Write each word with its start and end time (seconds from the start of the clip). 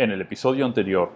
En 0.00 0.10
el 0.10 0.22
episodio 0.22 0.64
anterior. 0.64 1.12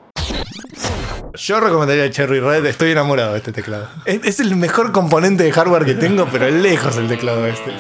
Yo 1.32 1.58
recomendaría 1.58 2.04
el 2.04 2.10
Cherry 2.10 2.38
Red, 2.38 2.66
estoy 2.66 2.90
enamorado 2.90 3.32
de 3.32 3.38
este 3.38 3.50
teclado. 3.50 3.88
Es, 4.04 4.22
es 4.26 4.40
el 4.40 4.56
mejor 4.56 4.92
componente 4.92 5.42
de 5.42 5.52
hardware 5.52 5.86
que 5.86 5.94
tengo, 5.94 6.28
pero 6.30 6.50
lejos 6.50 6.98
el 6.98 7.08
teclado 7.08 7.46
este. 7.46 7.72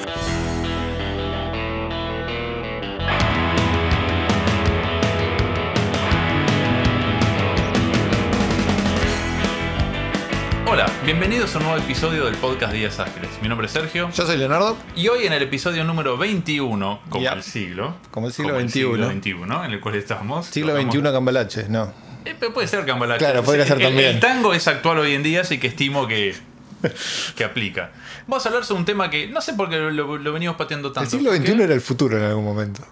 Bienvenidos 11.44 11.54
a 11.54 11.58
un 11.58 11.64
nuevo 11.64 11.78
episodio 11.84 12.24
del 12.24 12.36
podcast 12.36 12.72
Días 12.72 12.98
Ágiles. 13.00 13.28
Mi 13.42 13.48
nombre 13.48 13.66
es 13.66 13.72
Sergio 13.72 14.10
Yo 14.10 14.26
soy 14.26 14.38
Leonardo. 14.38 14.78
y 14.96 15.08
hoy 15.08 15.26
en 15.26 15.32
el 15.34 15.42
episodio 15.42 15.84
número 15.84 16.16
21, 16.16 17.00
como 17.10 17.22
Ya. 17.22 17.32
el 17.34 17.42
siglo, 17.42 17.96
Como 18.10 18.28
el 18.28 18.32
siglo 18.32 18.58
XXI. 18.58 19.32
en 19.64 19.72
el 19.72 19.80
cual 19.80 19.94
estamos. 19.96 20.46
Siglo 20.46 20.74
XXI 20.80 21.02
Cambalache, 21.02 21.68
no. 21.68 21.92
Eh, 22.24 22.34
pero 22.40 22.54
puede 22.54 22.66
ser 22.66 22.86
Cambalache. 22.86 23.18
Claro, 23.18 23.42
podría 23.42 23.66
ser 23.66 23.76
El- 23.76 23.82
también. 23.88 24.08
El 24.14 24.20
tango 24.20 24.54
es 24.54 24.66
actual 24.68 24.98
hoy 25.00 25.12
en 25.14 25.22
día, 25.22 25.42
así 25.42 25.58
que 25.58 25.66
estimo 25.66 26.06
que, 26.06 26.34
que 27.36 27.44
aplica. 27.44 27.92
Vamos 28.26 28.46
a 28.46 28.48
hablar 28.48 28.64
sobre 28.64 28.78
un 28.80 28.86
tema 28.86 29.10
que 29.10 29.26
no 29.28 29.42
sé 29.42 29.52
por 29.52 29.68
qué 29.68 29.76
lo, 29.76 30.16
lo 30.16 30.32
venimos 30.32 30.56
pateando 30.56 30.92
tanto. 30.92 31.16
El 31.16 31.22
siglo. 31.22 31.34
XXI 31.34 31.62
era 31.62 31.74
el 31.74 31.80
futuro 31.82 32.16
en 32.16 32.24
algún 32.24 32.44
momento. 32.44 32.86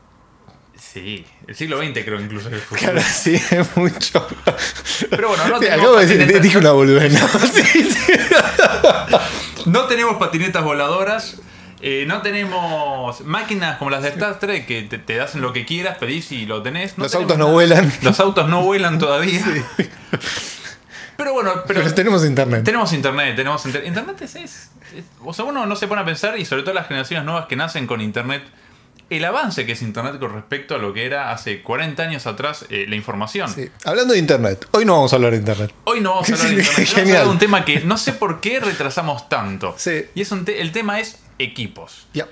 Sí, 0.92 1.24
el 1.46 1.54
siglo 1.54 1.78
XX 1.78 2.04
creo 2.04 2.20
incluso. 2.20 2.50
Claro, 2.76 3.00
sí, 3.12 3.34
es 3.34 3.76
mucho. 3.76 4.26
Pero 5.08 5.28
bueno, 5.28 5.48
no 5.48 5.54
Sí, 5.58 5.64
tenemos 5.64 5.80
acabo 5.84 5.96
de 5.98 6.06
decir, 6.06 6.20
patinetas- 6.28 6.40
dije 6.42 6.58
una 6.58 6.72
boludez, 6.72 7.12
¿no? 7.12 7.28
Sí, 7.52 7.90
sí. 7.90 8.12
No 9.66 9.84
tenemos 9.86 10.16
patinetas 10.16 10.62
voladoras. 10.62 11.40
eh, 11.80 12.04
no 12.06 12.20
tenemos 12.22 13.22
máquinas 13.22 13.78
como 13.78 13.90
las 13.90 14.02
de 14.02 14.10
Star 14.10 14.38
Trek 14.38 14.66
que 14.66 14.82
te, 14.82 14.98
te 14.98 15.20
hacen 15.20 15.40
lo 15.40 15.52
que 15.52 15.64
quieras, 15.64 15.96
pedís 15.98 16.30
y 16.32 16.46
lo 16.46 16.62
tenés. 16.62 16.98
No 16.98 17.04
Los 17.04 17.14
autos 17.14 17.38
no 17.38 17.44
nada. 17.44 17.52
vuelan. 17.54 17.92
Los 18.02 18.20
autos 18.20 18.48
no 18.48 18.62
vuelan 18.62 18.98
todavía. 18.98 19.42
Pero 21.16 21.32
bueno, 21.34 21.52
pero, 21.66 21.80
Pero 21.82 21.94
tenemos 21.94 22.24
internet. 22.24 22.64
tenemos 22.64 22.92
internet, 22.92 23.36
tenemos 23.36 23.64
inter- 23.66 23.84
internet 23.86 24.20
es, 24.22 24.34
es- 24.36 24.70
es- 24.96 25.04
o 25.24 25.32
sea, 25.32 25.44
uno 25.44 25.66
no 25.66 25.76
se 25.76 25.86
pone 25.86 26.00
a 26.02 26.04
pensar 26.04 26.38
y 26.38 26.44
sobre 26.44 26.62
todo 26.62 26.74
las 26.74 26.86
generaciones 26.88 27.24
nuevas 27.24 27.46
que 27.46 27.54
nacen 27.56 27.86
con 27.86 28.00
internet, 28.00 28.42
el 29.16 29.24
avance 29.24 29.64
que 29.66 29.72
es 29.72 29.82
internet 29.82 30.18
con 30.18 30.32
respecto 30.32 30.74
a 30.74 30.78
lo 30.78 30.92
que 30.92 31.04
era 31.06 31.32
hace 31.32 31.62
40 31.62 32.02
años 32.02 32.26
atrás 32.26 32.64
eh, 32.70 32.86
la 32.88 32.96
información. 32.96 33.48
Sí. 33.52 33.68
Hablando 33.84 34.12
de 34.14 34.18
internet, 34.20 34.66
hoy 34.72 34.84
no 34.84 34.94
vamos 34.94 35.12
a 35.12 35.16
hablar 35.16 35.32
de 35.32 35.38
internet. 35.38 35.72
Hoy 35.84 36.00
no 36.00 36.10
vamos 36.10 36.30
a 36.30 36.34
hablar 36.34 36.48
de 36.48 36.54
internet, 36.62 36.76
vamos 36.78 36.96
a 36.96 37.00
hablar 37.00 37.24
de 37.24 37.30
un 37.30 37.38
tema 37.38 37.64
que 37.64 37.80
no 37.80 37.96
sé 37.98 38.12
por 38.12 38.40
qué 38.40 38.60
retrasamos 38.60 39.28
tanto. 39.28 39.74
Sí. 39.78 40.04
Y 40.14 40.20
es 40.22 40.32
un 40.32 40.44
te- 40.44 40.60
el 40.60 40.72
tema 40.72 41.00
es 41.00 41.20
equipos. 41.38 42.06
Ya. 42.14 42.26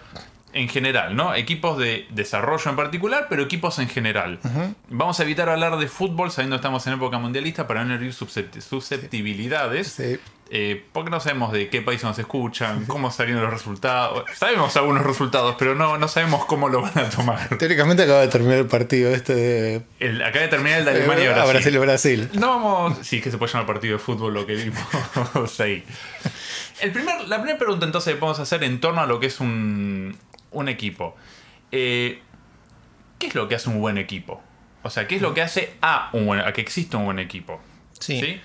En 0.53 0.69
general, 0.69 1.15
¿no? 1.15 1.33
Equipos 1.37 1.79
de 1.79 2.07
desarrollo 2.11 2.71
en 2.71 2.75
particular, 2.77 3.27
pero 3.31 3.43
equipos 3.45 3.79
en 3.79 3.89
general. 3.89 4.41
Vamos 4.89 5.21
a 5.21 5.23
evitar 5.23 5.49
hablar 5.49 5.79
de 5.79 5.87
fútbol 5.87 6.33
sabiendo 6.33 6.57
que 6.57 6.61
estamos 6.61 6.85
en 6.89 6.95
época 6.95 7.19
mundialista 7.19 7.69
para 7.69 7.85
no 7.85 7.95
herir 7.95 8.13
suscept- 8.13 8.61
susceptibilidades. 8.61 9.89
Sí. 9.93 10.19
Eh, 10.53 10.85
porque 10.93 11.11
no 11.11 11.21
sabemos 11.21 11.53
de 11.53 11.69
qué 11.69 11.81
país 11.81 12.03
nos 12.03 12.19
escuchan, 12.19 12.85
cómo 12.89 13.11
salieron 13.13 13.43
los 13.43 13.53
resultados. 13.53 14.25
Sabemos 14.35 14.77
algunos 14.77 15.05
resultados, 15.05 15.55
pero 15.57 15.77
no, 15.77 15.97
no 15.97 16.09
sabemos 16.09 16.45
cómo 16.47 16.69
lo 16.69 16.83
van 16.83 16.99
a 16.99 17.09
tomar. 17.09 17.57
Teóricamente 17.57 18.03
acaba 18.03 18.21
de 18.23 18.29
terminar 18.29 18.59
el 18.59 18.67
partido 18.67 19.11
este 19.13 19.35
de 19.35 19.83
El, 20.01 20.21
acaba 20.23 20.43
de 20.43 20.49
terminar 20.49 20.81
el 20.81 20.85
de 20.85 20.91
Alemania 20.91 21.31
a 21.31 21.47
Brasil. 21.47 21.79
Brasil. 21.79 21.79
Brasil. 21.79 22.31
No 22.41 22.49
vamos. 22.49 22.99
Sí, 23.03 23.19
es 23.19 23.23
que 23.23 23.31
se 23.31 23.39
puede 23.39 23.53
llamar 23.53 23.67
partido 23.67 23.93
de 23.93 24.01
fútbol 24.01 24.35
lo 24.35 24.45
que 24.45 24.55
vimos 24.55 25.61
ahí. 25.61 25.85
El 26.81 26.91
primer, 26.91 27.29
la 27.29 27.37
primera 27.37 27.59
pregunta 27.59 27.87
entonces 27.87 28.15
que 28.15 28.19
podemos 28.19 28.41
hacer 28.41 28.65
en 28.65 28.81
torno 28.81 29.03
a 29.03 29.07
lo 29.07 29.21
que 29.21 29.27
es 29.27 29.39
un, 29.39 30.17
un 30.51 30.69
equipo. 30.69 31.15
Eh, 31.71 32.23
¿Qué 33.21 33.29
es 33.29 33.35
lo 33.37 33.47
que 33.47 33.55
hace 33.55 33.69
un 33.69 33.79
buen 33.81 33.99
equipo? 33.99 34.43
O 34.83 34.91
sea, 34.91 35.07
¿qué 35.07 35.17
es 35.17 35.23
lo 35.23 35.33
que 35.35 35.43
hace 35.43 35.75
a, 35.83 36.11
un 36.13 36.27
buen, 36.27 36.41
a 36.41 36.53
que 36.53 36.61
exista 36.61 36.97
un 36.97 37.05
buen 37.05 37.19
equipo? 37.19 37.61
Sí. 38.01 38.41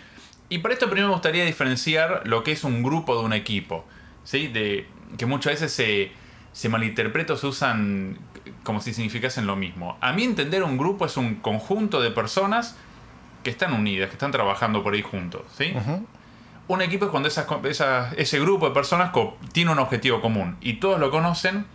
Y 0.50 0.60
para 0.60 0.74
esto 0.74 0.88
primero 0.88 1.08
me 1.08 1.14
gustaría 1.14 1.44
diferenciar 1.46 2.22
lo 2.26 2.44
que 2.44 2.52
es 2.52 2.64
un 2.64 2.84
grupo 2.84 3.18
de 3.18 3.24
un 3.26 3.34
equipo. 3.34 3.86
¿sí? 4.24 4.48
De, 4.48 4.88
que 5.18 5.26
muchas 5.26 5.54
veces 5.54 5.72
se, 5.74 6.12
se 6.52 6.70
malinterpreta 6.70 7.34
o 7.34 7.38
se 7.38 7.48
usan 7.48 8.18
como 8.64 8.80
si 8.82 8.94
significasen 8.94 9.48
lo 9.48 9.56
mismo. 9.56 9.98
A 10.02 10.14
mi 10.14 10.24
entender, 10.24 10.64
un 10.64 10.78
grupo 10.78 11.06
es 11.06 11.18
un 11.18 11.36
conjunto 11.36 12.02
de 12.02 12.12
personas 12.12 12.76
que 13.44 13.50
están 13.50 13.74
unidas, 13.74 14.10
que 14.10 14.14
están 14.14 14.32
trabajando 14.32 14.84
por 14.84 14.94
ahí 14.94 15.02
juntos. 15.02 15.42
¿sí? 15.56 15.74
Un 16.68 16.82
equipo 16.82 17.06
es 17.06 17.12
cuando 17.12 17.28
esas, 17.30 17.46
esas- 17.66 18.14
ese 18.18 18.40
grupo 18.40 18.68
de 18.68 18.74
personas 18.74 19.12
tiene 19.52 19.72
un 19.72 19.80
objetivo 19.80 20.20
común 20.22 20.58
y 20.62 20.74
todos 20.74 21.00
lo 21.00 21.12
conocen 21.12 21.66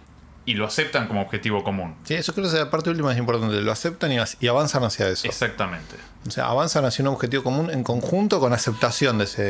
y 0.50 0.54
lo 0.54 0.66
aceptan 0.66 1.06
como 1.06 1.22
objetivo 1.22 1.62
común. 1.62 1.94
Sí, 2.04 2.14
eso 2.14 2.32
creo 2.34 2.44
que 2.44 2.54
es 2.54 2.58
la 2.58 2.70
parte 2.70 2.90
última 2.90 3.12
es 3.12 3.18
importante. 3.18 3.60
Lo 3.60 3.72
aceptan 3.72 4.12
y, 4.12 4.16
y 4.40 4.48
avanzan 4.48 4.82
hacia 4.84 5.08
eso. 5.08 5.26
Exactamente. 5.28 5.96
O 6.26 6.30
sea, 6.30 6.46
avanzan 6.46 6.84
hacia 6.84 7.02
un 7.02 7.08
objetivo 7.08 7.42
común 7.42 7.70
en 7.70 7.82
conjunto 7.84 8.40
con 8.40 8.52
aceptación 8.52 9.18
de 9.18 9.24
ese, 9.24 9.42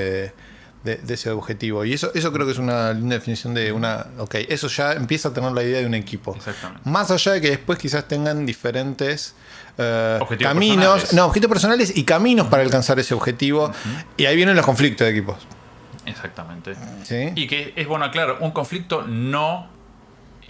de, 0.84 0.97
de 0.97 1.15
ese 1.15 1.31
objetivo. 1.31 1.84
Y 1.84 1.94
eso, 1.94 2.12
eso 2.15 2.33
creo 2.33 2.47
que 2.47 2.53
es 2.53 2.59
una 2.59 2.93
linda 2.93 3.15
definición 3.16 3.55
de 3.55 3.72
una. 3.72 4.06
Ok, 4.19 4.34
eso 4.49 4.69
ya 4.69 4.93
empieza 4.93 5.31
a 5.31 5.33
tener 5.33 5.53
la 5.53 5.62
idea 5.62 5.81
de 5.81 5.87
un 5.87 5.94
equipo. 5.94 6.34
Exactamente. 6.37 6.88
Más 6.88 7.11
allá 7.11 7.32
de 7.32 7.41
que 7.41 7.50
después 7.50 7.78
quizás 7.78 8.06
tengan 8.06 8.44
diferentes 8.47 9.34
eh, 9.78 10.19
Objetivos 10.21 10.53
caminos. 10.53 10.77
personales. 10.87 11.12
No, 11.15 11.27
objetivos 11.27 11.55
personales 11.55 11.97
y 11.97 12.05
caminos 12.05 12.47
para 12.49 12.62
alcanzar 12.62 12.99
ese 12.99 13.15
objetivo. 13.15 13.72
Y 14.17 14.27
ahí 14.27 14.37
vienen 14.37 14.55
los 14.55 14.67
conflictos 14.67 15.06
de 15.06 15.11
equipos. 15.12 15.37
Exactamente. 16.06 16.75
¿sí? 17.05 17.32
Y 17.34 17.47
que 17.47 17.72
es 17.77 17.87
bueno 17.87 18.05
aclarar, 18.05 18.37
un 18.41 18.50
conflicto 18.50 19.03
no 19.06 19.69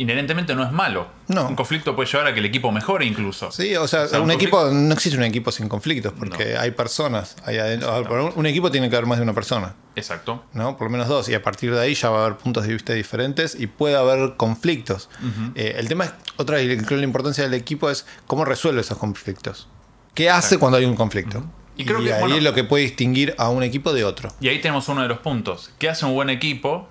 inherentemente 0.00 0.54
no 0.54 0.64
es 0.64 0.72
malo. 0.72 1.08
No. 1.28 1.46
Un 1.48 1.54
conflicto 1.56 1.94
puede 1.94 2.08
llevar 2.10 2.26
a 2.28 2.32
que 2.34 2.40
el 2.40 2.46
equipo 2.46 2.72
mejore 2.72 3.04
incluso. 3.06 3.52
Sí, 3.52 3.76
o 3.76 3.86
sea, 3.86 4.02
O 4.02 4.08
sea, 4.08 4.18
un 4.20 4.24
un 4.24 4.30
equipo, 4.32 4.68
no 4.70 4.94
existe 4.94 5.16
un 5.18 5.24
equipo 5.24 5.52
sin 5.52 5.68
conflictos, 5.68 6.12
porque 6.18 6.56
hay 6.56 6.70
personas. 6.70 7.36
por 8.08 8.18
un, 8.20 8.32
un 8.34 8.46
equipo 8.46 8.70
tiene 8.70 8.88
que 8.88 8.96
haber 8.96 9.06
más 9.06 9.18
de 9.18 9.24
una 9.24 9.34
persona, 9.34 9.74
Exacto. 9.96 10.44
¿no? 10.54 10.76
Por 10.76 10.86
lo 10.86 10.90
menos 10.92 11.08
dos, 11.08 11.28
y 11.28 11.34
a 11.34 11.42
partir 11.42 11.74
de 11.74 11.80
ahí 11.80 11.94
ya 11.94 12.10
va 12.10 12.22
a 12.22 12.26
haber 12.26 12.38
puntos 12.38 12.66
de 12.66 12.72
vista 12.72 12.92
diferentes 12.94 13.54
y 13.58 13.66
puede 13.66 13.96
haber 13.96 14.36
conflictos. 14.36 15.08
Eh, 15.54 15.74
el 15.78 15.88
tema 15.88 16.04
es, 16.06 16.12
otra 16.36 16.56
vez, 16.56 16.76
creo 16.78 16.88
que 16.88 16.96
la 16.96 17.04
importancia 17.04 17.44
del 17.44 17.54
equipo 17.54 17.90
es 17.90 18.06
cómo 18.26 18.44
resuelve 18.44 18.80
esos 18.80 18.96
conflictos. 18.98 19.68
¿Qué 20.14 20.30
hace 20.30 20.58
cuando 20.58 20.78
hay 20.78 20.84
un 20.86 20.96
conflicto? 20.96 21.44
Y 21.76 21.82
Y, 21.82 21.84
creo 21.86 22.02
que, 22.02 22.12
ahí 22.12 22.20
bueno- 22.20 22.36
es 22.36 22.42
lo 22.42 22.52
que 22.52 22.64
puede 22.64 22.84
distinguir 22.84 23.34
a 23.38 23.48
un 23.50 23.62
equipo 23.62 23.92
de 23.92 24.04
otro. 24.04 24.30
Y 24.40 24.48
ahí 24.48 24.60
tenemos 24.60 24.88
uno 24.88 25.02
de 25.02 25.08
los 25.08 25.18
puntos. 25.18 25.70
¿Qué 25.78 25.88
hace 25.88 26.04
un 26.06 26.14
buen 26.14 26.28
equipo? 26.30 26.88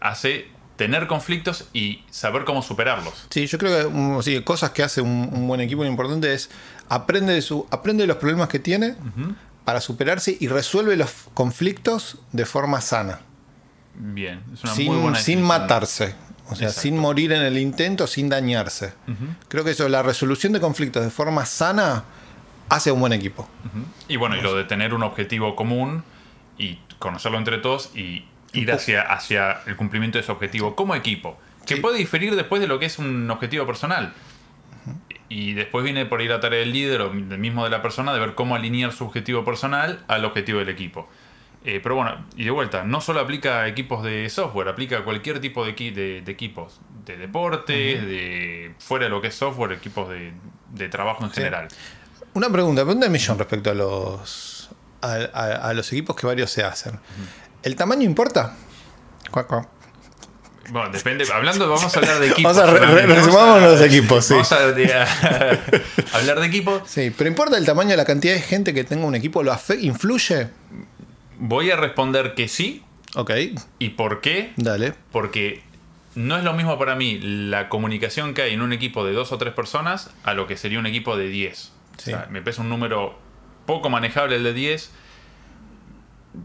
Hace 0.00 0.48
tener 0.76 1.06
conflictos 1.06 1.68
y 1.72 2.02
saber 2.10 2.44
cómo 2.44 2.62
superarlos. 2.62 3.26
Sí, 3.30 3.46
yo 3.46 3.58
creo 3.58 3.78
que 3.78 3.86
um, 3.86 4.22
sí, 4.22 4.40
cosas 4.42 4.70
que 4.70 4.82
hace 4.82 5.00
un, 5.00 5.30
un 5.32 5.46
buen 5.46 5.60
equipo 5.60 5.84
lo 5.84 5.88
importante 5.88 6.32
es 6.32 6.50
aprende 6.88 7.32
de, 7.32 7.42
su, 7.42 7.66
aprende 7.70 8.02
de 8.02 8.06
los 8.08 8.16
problemas 8.16 8.48
que 8.48 8.58
tiene 8.58 8.96
para 9.64 9.80
superarse 9.80 10.36
y 10.38 10.48
resuelve 10.48 10.96
los 10.96 11.10
conflictos 11.34 12.18
de 12.32 12.44
forma 12.44 12.80
sana. 12.80 13.20
Bien, 13.94 14.42
es 14.52 14.64
una 14.64 14.74
sin, 14.74 14.86
muy 14.86 15.00
buena 15.00 15.18
sin 15.18 15.42
matarse. 15.42 16.14
O 16.46 16.54
sea, 16.54 16.68
Exacto. 16.68 16.82
sin 16.82 16.98
morir 16.98 17.32
en 17.32 17.40
el 17.40 17.56
intento, 17.56 18.06
sin 18.06 18.28
dañarse. 18.28 18.92
Creo 19.48 19.64
que 19.64 19.70
eso, 19.70 19.88
la 19.88 20.02
resolución 20.02 20.52
de 20.52 20.60
conflictos 20.60 21.02
de 21.02 21.10
forma 21.10 21.46
sana 21.46 22.04
hace 22.68 22.92
un 22.92 23.00
buen 23.00 23.14
equipo. 23.14 23.48
Y 24.08 24.16
bueno, 24.16 24.36
y 24.36 24.42
lo 24.42 24.54
de 24.54 24.64
tener 24.64 24.92
un 24.92 25.02
objetivo 25.02 25.56
común 25.56 26.04
y 26.58 26.78
conocerlo 26.98 27.38
entre 27.38 27.58
todos 27.58 27.90
y 27.96 28.24
ir 28.54 28.72
hacia, 28.72 29.02
hacia 29.02 29.60
el 29.66 29.76
cumplimiento 29.76 30.18
de 30.18 30.22
ese 30.22 30.32
objetivo 30.32 30.74
como 30.76 30.94
equipo. 30.94 31.38
Que 31.66 31.76
Sí. 31.76 31.80
puede 31.80 31.98
diferir 31.98 32.34
después 32.36 32.60
de 32.60 32.66
lo 32.68 32.78
que 32.78 32.86
es 32.86 32.98
un 32.98 33.30
objetivo 33.30 33.66
personal. 33.66 34.12
Y 35.28 35.54
después 35.54 35.82
viene 35.84 36.04
por 36.06 36.20
ir 36.20 36.32
a 36.32 36.40
tarea 36.40 36.60
del 36.60 36.72
líder 36.72 37.00
o 37.00 37.08
del 37.10 37.38
mismo 37.38 37.64
de 37.64 37.70
la 37.70 37.80
persona 37.82 38.12
de 38.12 38.20
ver 38.20 38.34
cómo 38.34 38.54
alinear 38.54 38.92
su 38.92 39.04
objetivo 39.04 39.44
personal 39.44 40.04
al 40.08 40.24
objetivo 40.24 40.58
del 40.58 40.68
equipo. 40.68 41.08
Eh, 41.64 41.80
pero 41.82 41.94
bueno, 41.94 42.26
y 42.36 42.44
de 42.44 42.50
vuelta, 42.50 42.84
no 42.84 43.00
solo 43.00 43.20
aplica 43.20 43.62
a 43.62 43.68
equipos 43.68 44.04
de 44.04 44.28
software, 44.28 44.68
aplica 44.68 44.98
a 44.98 45.02
cualquier 45.04 45.40
tipo 45.40 45.64
de, 45.64 45.72
de- 45.72 46.20
de 46.20 46.30
equipos, 46.32 46.78
de 47.06 47.16
deportes, 47.16 48.02
de 48.06 48.74
fuera 48.78 49.04
de 49.06 49.10
lo 49.10 49.22
que 49.22 49.28
es 49.28 49.34
software, 49.34 49.72
equipos 49.72 50.10
de, 50.10 50.32
de 50.72 50.88
trabajo 50.90 51.24
en 51.24 51.30
general. 51.30 51.68
Una 52.34 52.50
pregunta, 52.50 52.82
pregunta 52.84 53.06
de 53.06 53.10
millón 53.12 53.38
respecto 53.38 53.70
a 53.70 53.74
los, 53.74 54.53
a, 55.04 55.30
a- 55.32 55.68
a 55.68 55.74
los 55.74 55.92
equipos 55.92 56.16
que 56.16 56.26
varios 56.26 56.50
se 56.50 56.62
hacen. 56.64 56.98
¿El 57.62 57.76
tamaño 57.76 58.02
importa? 58.02 58.56
Bueno, 60.70 60.88
depende. 60.90 61.26
Hablando, 61.32 61.68
vamos 61.68 61.94
a 61.94 61.98
hablar 61.98 62.18
de 62.20 62.28
equipos. 62.30 62.56
Vamos 62.56 62.68
a 62.70 62.72
re- 62.72 62.78
solamente. 62.86 63.06
re- 63.06 63.14
resumamos 63.16 63.62
los 63.62 63.80
equipos, 63.82 64.24
sí. 64.24 64.34
Vamos 64.34 64.52
a, 64.52 64.56
hablar 66.18 66.40
de 66.40 66.46
equipos. 66.46 66.82
Sí, 66.86 67.12
pero 67.16 67.28
¿importa 67.28 67.58
el 67.58 67.66
tamaño 67.66 67.90
de 67.90 67.96
la 67.98 68.04
cantidad 68.04 68.34
de 68.34 68.40
gente 68.40 68.72
que 68.72 68.84
tenga 68.84 69.04
un 69.06 69.14
equipo? 69.14 69.42
¿Lo 69.42 69.54
influye? 69.80 70.48
Voy 71.38 71.70
a 71.70 71.76
responder 71.76 72.34
que 72.34 72.48
sí. 72.48 72.82
Ok, 73.16 73.30
¿Y 73.78 73.90
por 73.90 74.20
qué? 74.20 74.52
dale. 74.56 74.94
Porque 75.12 75.62
no 76.14 76.36
es 76.36 76.44
lo 76.44 76.52
mismo 76.54 76.78
para 76.78 76.96
mí 76.96 77.18
la 77.20 77.68
comunicación 77.68 78.34
que 78.34 78.42
hay 78.42 78.54
en 78.54 78.62
un 78.62 78.72
equipo 78.72 79.04
de 79.04 79.12
dos 79.12 79.32
o 79.32 79.38
tres 79.38 79.52
personas 79.52 80.10
a 80.24 80.34
lo 80.34 80.46
que 80.46 80.56
sería 80.56 80.78
un 80.78 80.86
equipo 80.86 81.16
de 81.16 81.28
10. 81.28 81.56
Sí. 81.58 81.70
O 81.98 82.00
sea, 82.16 82.26
me 82.30 82.40
pesa 82.42 82.62
un 82.62 82.68
número 82.70 83.18
poco 83.66 83.90
manejable 83.90 84.36
el 84.36 84.44
de 84.44 84.52
10. 84.52 84.90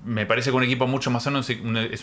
me 0.06 0.28
parece 0.28 0.52
que 0.52 0.56
un 0.56 0.62
equipo 0.62 0.86
mucho 0.86 1.10
más 1.10 1.24
sano 1.24 1.40
es 1.40 1.50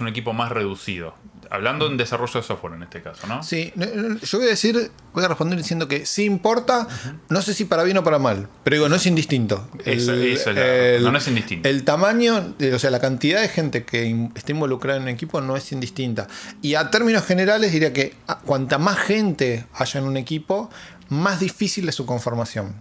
un- 0.00 0.08
equipo 0.08 0.32
más 0.32 0.50
reducido. 0.50 1.14
Hablando 1.50 1.86
en 1.86 1.96
desarrollo 1.96 2.40
de 2.40 2.42
software 2.44 2.74
en 2.74 2.82
este 2.82 3.00
caso, 3.00 3.28
¿no? 3.28 3.44
Sí, 3.44 3.72
yo 3.76 4.38
voy 4.38 4.48
a 4.48 4.50
decir, 4.50 4.90
voy 5.12 5.22
a 5.24 5.28
responder 5.28 5.56
diciendo 5.56 5.86
que 5.86 6.04
sí 6.04 6.24
importa, 6.24 6.88
no 7.28 7.40
sé 7.42 7.54
si 7.54 7.64
para 7.64 7.84
bien 7.84 7.96
o 7.98 8.02
para 8.02 8.18
mal, 8.18 8.48
pero 8.64 8.74
digo, 8.74 8.88
no 8.88 8.96
es 8.96 9.06
indistinto. 9.06 9.68
Eso- 9.84 10.14
eso 10.14 10.50
es 10.50 11.00
no, 11.00 11.12
no 11.12 11.18
es 11.18 11.28
indistinto. 11.28 11.68
El 11.68 11.84
tamaño, 11.84 12.54
eh, 12.58 12.74
o 12.74 12.78
sea, 12.80 12.90
la 12.90 12.98
cantidad 12.98 13.40
de 13.40 13.48
gente 13.48 13.84
que 13.84 14.30
está 14.34 14.50
involucrada 14.50 14.96
en 14.96 15.04
un 15.04 15.08
equipo 15.10 15.40
no 15.40 15.56
es 15.56 15.70
indistinta. 15.70 16.26
Y 16.62 16.74
a 16.74 16.90
términos 16.90 17.24
generales 17.24 17.70
diría 17.70 17.92
que 17.92 18.14
cuanta 18.44 18.78
más 18.78 18.98
gente 18.98 19.64
haya 19.74 20.00
en 20.00 20.06
un 20.06 20.16
equipo, 20.16 20.70
más 21.08 21.38
difícil 21.38 21.88
es 21.88 21.94
su 21.94 22.04
conformación. 22.04 22.74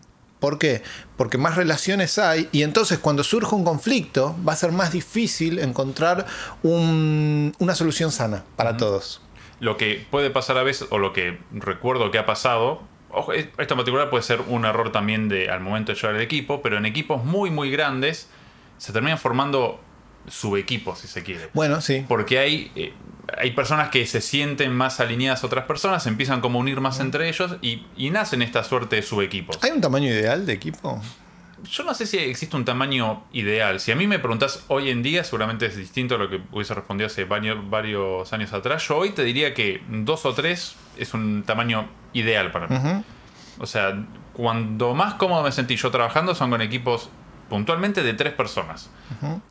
¿Por 0.45 0.59
qué? 0.59 0.83
Porque 1.17 1.39
más 1.39 1.55
relaciones 1.55 2.19
hay 2.19 2.49
y 2.51 2.61
entonces 2.61 2.99
cuando 2.99 3.23
surge 3.23 3.55
un 3.55 3.63
conflicto 3.63 4.35
va 4.47 4.53
a 4.53 4.55
ser 4.55 4.71
más 4.71 4.91
difícil 4.91 5.57
encontrar 5.57 6.27
un- 6.61 7.51
una 7.57 7.73
solución 7.73 8.11
sana 8.11 8.43
para 8.55 8.77
todos. 8.77 9.21
Lo 9.59 9.75
que 9.75 10.05
puede 10.11 10.29
pasar 10.29 10.59
a 10.59 10.63
veces, 10.63 10.87
o 10.91 10.99
lo 10.99 11.13
que 11.13 11.39
recuerdo 11.51 12.11
que 12.11 12.19
ha 12.19 12.27
pasado, 12.27 12.83
ojo, 13.09 13.33
es- 13.33 13.47
esto 13.57 13.73
en 13.73 13.77
particular 13.79 14.11
puede 14.11 14.21
ser 14.21 14.41
un 14.47 14.65
error 14.65 14.91
también 14.91 15.29
de, 15.29 15.49
al 15.49 15.61
momento 15.61 15.93
de 15.93 15.97
llevar 15.99 16.15
el 16.17 16.21
equipo, 16.21 16.61
pero 16.61 16.77
en 16.77 16.85
equipos 16.85 17.25
muy, 17.25 17.49
muy 17.49 17.71
grandes 17.71 18.29
se 18.77 18.93
terminan 18.93 19.17
formando 19.17 19.79
subequipos, 20.27 20.99
si 20.99 21.07
se 21.07 21.23
quiere. 21.23 21.49
Bueno, 21.53 21.81
sí. 21.81 22.05
Porque 22.07 22.39
hay, 22.39 22.71
eh, 22.75 22.93
hay 23.37 23.51
personas 23.51 23.89
que 23.89 24.05
se 24.05 24.21
sienten 24.21 24.73
más 24.73 24.99
alineadas 24.99 25.43
a 25.43 25.47
otras 25.47 25.65
personas, 25.65 26.05
empiezan 26.07 26.41
como 26.41 26.59
a 26.59 26.61
unir 26.61 26.81
más 26.81 26.99
entre 26.99 27.29
ellos 27.29 27.57
y, 27.61 27.85
y 27.95 28.09
nacen 28.09 28.41
esta 28.41 28.63
suerte 28.63 28.97
de 28.97 29.01
subequipos. 29.01 29.57
¿Hay 29.63 29.71
un 29.71 29.81
tamaño 29.81 30.07
ideal 30.07 30.45
de 30.45 30.53
equipo? 30.53 31.01
Yo 31.63 31.83
no 31.83 31.93
sé 31.93 32.05
si 32.05 32.17
existe 32.17 32.55
un 32.55 32.65
tamaño 32.65 33.23
ideal. 33.31 33.79
Si 33.79 33.91
a 33.91 33.95
mí 33.95 34.07
me 34.07 34.19
preguntás 34.19 34.65
hoy 34.67 34.89
en 34.89 35.01
día, 35.01 35.23
seguramente 35.23 35.65
es 35.65 35.75
distinto 35.75 36.15
a 36.15 36.17
lo 36.17 36.29
que 36.29 36.41
hubiese 36.51 36.73
respondido 36.73 37.07
hace 37.07 37.25
varios, 37.25 37.69
varios 37.69 38.31
años 38.33 38.53
atrás. 38.53 38.87
Yo 38.87 38.97
hoy 38.97 39.11
te 39.11 39.23
diría 39.23 39.53
que 39.53 39.81
dos 39.89 40.25
o 40.25 40.33
tres 40.33 40.75
es 40.97 41.13
un 41.13 41.43
tamaño 41.43 41.87
ideal 42.13 42.51
para 42.51 42.67
mí. 42.67 43.03
O 43.57 43.65
sea, 43.65 44.05
cuando 44.33 44.93
más 44.93 45.15
cómodo 45.15 45.43
me 45.43 45.51
sentí 45.51 45.75
yo 45.77 45.89
trabajando 45.91 46.35
son 46.35 46.49
con 46.49 46.61
equipos 46.61 47.09
puntualmente 47.49 48.03
de 48.03 48.13
tres 48.13 48.33
personas, 48.33 48.89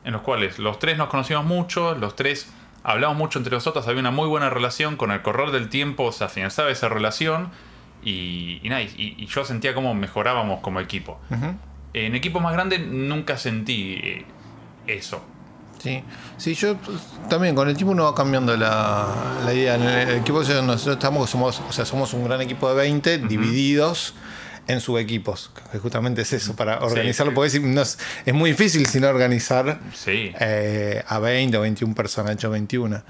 en 0.03 0.11
los 0.11 0.21
cuales 0.21 0.59
los 0.59 0.79
tres 0.79 0.97
nos 0.97 1.09
conocíamos 1.09 1.45
mucho, 1.45 1.95
los 1.95 2.15
tres 2.15 2.51
hablamos 2.83 3.17
mucho 3.17 3.39
entre 3.39 3.55
nosotros, 3.55 3.87
había 3.87 3.99
una 3.99 4.11
muy 4.11 4.27
buena 4.27 4.49
relación, 4.49 4.95
con 4.95 5.11
el 5.11 5.21
correr 5.21 5.51
del 5.51 5.69
tiempo 5.69 6.11
se 6.11 6.23
afianzaba 6.23 6.69
esa 6.69 6.89
relación 6.89 7.49
y, 8.03 8.59
y 8.61 8.69
nada, 8.69 8.81
y, 8.83 9.15
y 9.17 9.25
yo 9.25 9.43
sentía 9.43 9.73
como 9.73 9.93
mejorábamos 9.95 10.59
como 10.59 10.79
equipo. 10.79 11.19
En 11.93 12.13
equipos 12.13 12.41
más 12.41 12.53
grandes 12.53 12.85
nunca 12.85 13.37
sentí 13.37 13.99
eh, 14.03 14.25
eso. 14.85 15.21
Sí, 15.81 16.03
sí, 16.37 16.53
yo 16.55 16.75
pues, 16.77 16.97
también 17.29 17.55
con 17.55 17.67
el 17.67 17.75
equipo 17.75 17.91
uno 17.91 18.05
va 18.05 18.15
cambiando 18.15 18.55
la, 18.57 19.07
la 19.45 19.53
idea. 19.53 19.75
En 19.75 19.83
el 19.83 20.17
equipo 20.19 20.39
nosotros 20.39 20.87
estamos, 20.87 21.29
somos, 21.29 21.61
o 21.67 21.71
sea, 21.71 21.85
somos 21.85 22.13
un 22.13 22.25
gran 22.25 22.41
equipo 22.41 22.67
de 22.69 22.75
20 22.75 23.19
divididos 23.19 24.13
en 24.67 24.81
subequipos, 24.81 25.51
que 25.71 25.77
justamente 25.79 26.23
es 26.23 26.33
eso, 26.33 26.55
para 26.55 26.79
organizarlo, 26.79 27.33
porque 27.33 27.47
es, 27.57 27.61
no 27.61 27.81
es, 27.81 27.97
es 28.25 28.33
muy 28.33 28.51
difícil 28.51 28.85
si 28.87 28.99
no 28.99 29.07
organizar 29.09 29.79
Sí. 29.93 30.31
eh, 30.39 31.03
a 31.07 31.19
20 31.19 31.57
o 31.57 31.61
21 31.61 31.93
personas, 31.93 32.33
hecho 32.33 32.49
21. 32.49 33.03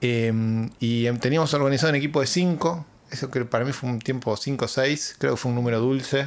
Eh, 0.00 0.68
y 0.80 1.06
em, 1.06 1.18
teníamos 1.18 1.54
organizado 1.54 1.90
un 1.90 1.96
equipo 1.96 2.20
de 2.20 2.26
5, 2.26 2.86
eso 3.10 3.30
que 3.30 3.44
para 3.44 3.64
mí 3.64 3.72
fue 3.72 3.88
un 3.88 4.00
tiempo 4.00 4.36
5 4.36 4.64
o 4.64 4.68
6, 4.68 5.16
creo 5.18 5.34
que 5.34 5.36
fue 5.36 5.50
un 5.50 5.54
número 5.54 5.78
dulce 5.78 6.26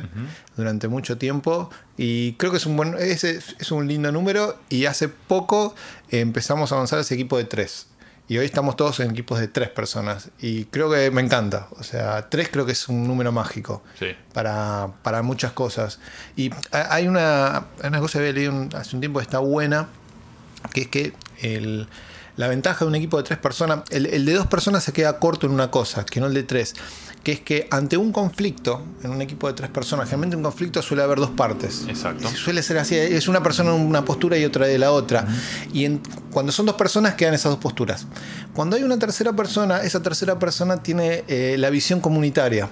durante 0.56 0.88
mucho 0.88 1.18
tiempo. 1.18 1.70
Y 1.98 2.34
creo 2.34 2.52
que 2.52 2.58
es 2.58 2.66
un, 2.66 2.78
buen, 2.78 2.96
es, 2.98 3.24
es 3.26 3.72
un 3.72 3.86
lindo 3.88 4.12
número. 4.14 4.58
Y 4.70 4.86
hace 4.86 5.10
poco 5.10 5.76
empezamos 6.10 6.72
a 6.72 6.76
avanzar 6.76 7.00
ese 7.00 7.14
equipo 7.16 7.38
de 7.38 7.44
3. 7.44 7.88
Y 8.30 8.38
hoy 8.38 8.46
estamos 8.46 8.76
todos 8.78 9.00
en 9.02 9.10
equipos 9.12 9.40
de 9.40 9.48
3 9.48 9.70
personas. 9.70 10.30
Y 10.40 10.66
creo 10.66 10.90
que 10.92 11.10
me 11.12 11.20
encanta. 11.22 11.68
O 11.72 11.84
sea, 11.84 12.30
3 12.30 12.48
creo 12.50 12.66
que 12.66 12.72
es 12.74 12.88
un 12.88 13.06
número 13.08 13.32
mágico 13.32 13.84
Sí. 13.98 14.16
para, 14.34 14.90
para 15.02 15.22
muchas 15.24 15.52
cosas. 15.52 16.00
Y 16.36 16.52
ha- 16.72 16.94
hay 16.94 17.08
una, 17.08 17.66
una 17.84 18.00
cosa 18.00 18.20
que 18.20 18.30
había 18.30 18.34
leído 18.34 18.70
hace 18.78 18.96
un 18.96 19.02
tiempo 19.02 19.20
que 19.20 19.24
está 19.24 19.40
buena, 19.40 19.88
que 20.74 20.82
es 20.82 20.88
que 20.90 21.14
el- 21.42 21.88
la 22.40 22.48
ventaja 22.48 22.86
de 22.86 22.90
un 22.90 22.96
equipo 22.96 23.18
de 23.18 23.24
tres 23.24 23.38
personas, 23.38 23.82
el, 23.90 24.06
el 24.06 24.24
de 24.26 24.34
dos 24.34 24.48
personas 24.48 24.82
se 24.82 24.94
queda 24.94 25.20
corto 25.20 25.46
en 25.46 25.52
una 25.52 25.70
cosa, 25.70 26.06
que 26.06 26.22
no 26.22 26.28
el 26.28 26.34
de 26.34 26.44
tres, 26.44 26.74
que 27.22 27.34
es 27.34 27.42
que 27.42 27.68
ante 27.70 27.98
un 27.98 28.14
conflicto, 28.14 28.82
en 29.04 29.12
un 29.12 29.22
equipo 29.22 29.48
de 29.48 29.54
tres 29.54 29.70
personas, 29.70 30.06
generalmente 30.06 30.38
un 30.38 30.44
conflicto 30.44 30.82
suele 30.82 31.04
haber 31.04 31.18
dos 31.20 31.32
partes. 31.32 31.84
Exacto. 31.90 32.30
Suele 32.30 32.64
ser 32.64 32.78
así, 32.78 32.96
es 32.96 33.28
una 33.28 33.44
persona 33.44 33.76
en 33.76 33.82
una 33.82 34.06
postura 34.06 34.38
y 34.38 34.46
otra 34.46 34.68
de 34.68 34.78
la 34.80 34.94
otra. 34.94 35.28
Y 35.74 35.84
en- 35.84 36.02
cuando 36.32 36.54
son 36.54 36.66
dos 36.66 36.76
personas 36.76 37.16
quedan 37.16 37.34
esas 37.34 37.52
dos 37.52 37.60
posturas. 37.60 38.08
Cuando 38.54 38.78
hay 38.78 38.84
una 38.84 38.98
tercera 38.98 39.34
persona, 39.34 39.82
esa 39.82 40.02
tercera 40.02 40.40
persona 40.40 40.82
tiene 40.82 41.26
eh, 41.28 41.58
la 41.60 41.70
visión 41.70 42.00
comunitaria. 42.00 42.70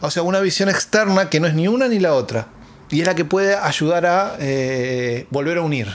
O 0.00 0.10
sea, 0.10 0.24
una 0.24 0.40
visión 0.40 0.68
externa 0.68 1.30
que 1.30 1.38
no 1.38 1.46
es 1.46 1.54
ni 1.54 1.68
una 1.68 1.86
ni 1.86 2.00
la 2.00 2.14
otra. 2.14 2.48
Y 2.90 3.02
es 3.02 3.06
la 3.06 3.14
que 3.14 3.24
puede 3.24 3.54
ayudar 3.54 4.04
a 4.06 4.34
eh, 4.40 5.28
volver 5.30 5.58
a 5.58 5.62
unir 5.62 5.86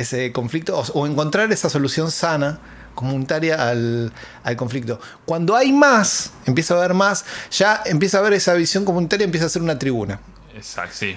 ese 0.00 0.32
conflicto 0.32 0.78
o, 0.78 0.84
o 1.00 1.06
encontrar 1.06 1.52
esa 1.52 1.70
solución 1.70 2.10
sana, 2.10 2.60
comunitaria 2.94 3.68
al, 3.68 4.12
al 4.42 4.56
conflicto. 4.56 5.00
Cuando 5.24 5.56
hay 5.56 5.72
más, 5.72 6.32
empieza 6.46 6.74
a 6.74 6.78
haber 6.78 6.94
más, 6.94 7.24
ya 7.50 7.82
empieza 7.86 8.18
a 8.18 8.20
haber 8.20 8.34
esa 8.34 8.54
visión 8.54 8.84
comunitaria, 8.84 9.24
empieza 9.24 9.46
a 9.46 9.48
ser 9.48 9.62
una 9.62 9.78
tribuna. 9.78 10.20
Exacto, 10.54 10.94
sí. 10.98 11.16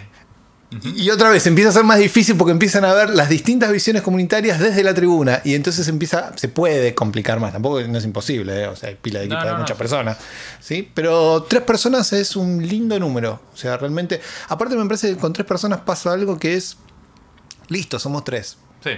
Y 0.96 1.12
otra 1.12 1.30
vez 1.30 1.46
empieza 1.46 1.70
a 1.70 1.74
ser 1.74 1.84
más 1.84 2.00
difícil 2.00 2.36
porque 2.36 2.52
empiezan 2.52 2.84
a 2.84 2.94
ver 2.94 3.12
las 3.12 3.30
distintas 3.30 3.72
visiones 3.72 4.02
comunitarias 4.02 4.60
desde 4.60 4.82
la 4.84 4.94
tribuna 4.96 5.40
y 5.44 5.54
entonces 5.54 5.88
empieza, 5.88 6.36
se 6.36 6.48
puede 6.48 6.96
complicar 6.96 7.40
más, 7.40 7.54
tampoco 7.54 7.80
no 7.82 7.98
es 7.98 8.06
imposible, 8.06 8.64
¿eh? 8.64 8.68
o 8.68 8.76
sea, 8.76 8.90
hay 8.90 8.96
pila 8.96 9.20
de 9.20 9.28
No, 9.28 9.36
equipos 9.36 9.46
de 9.46 9.52
no, 9.52 9.60
muchas 9.60 9.78
personas, 9.78 10.18
¿sí? 10.60 10.90
Pero 10.92 11.44
tres 11.44 11.62
personas 11.62 12.12
es 12.14 12.36
un 12.36 12.68
lindo 12.68 12.98
número, 13.00 13.40
o 13.54 13.58
sea, 13.58 13.78
realmente, 13.78 14.20
aparte 14.50 14.76
me 14.76 14.86
parece 14.86 15.10
que 15.10 15.18
con 15.18 15.32
tres 15.32 15.46
personas 15.46 15.82
pasa 15.82 16.12
algo 16.12 16.40
que 16.40 16.56
es, 16.56 16.78
listo, 17.68 18.00
somos 18.00 18.24
tres. 18.24 18.58
Sí. 18.84 18.92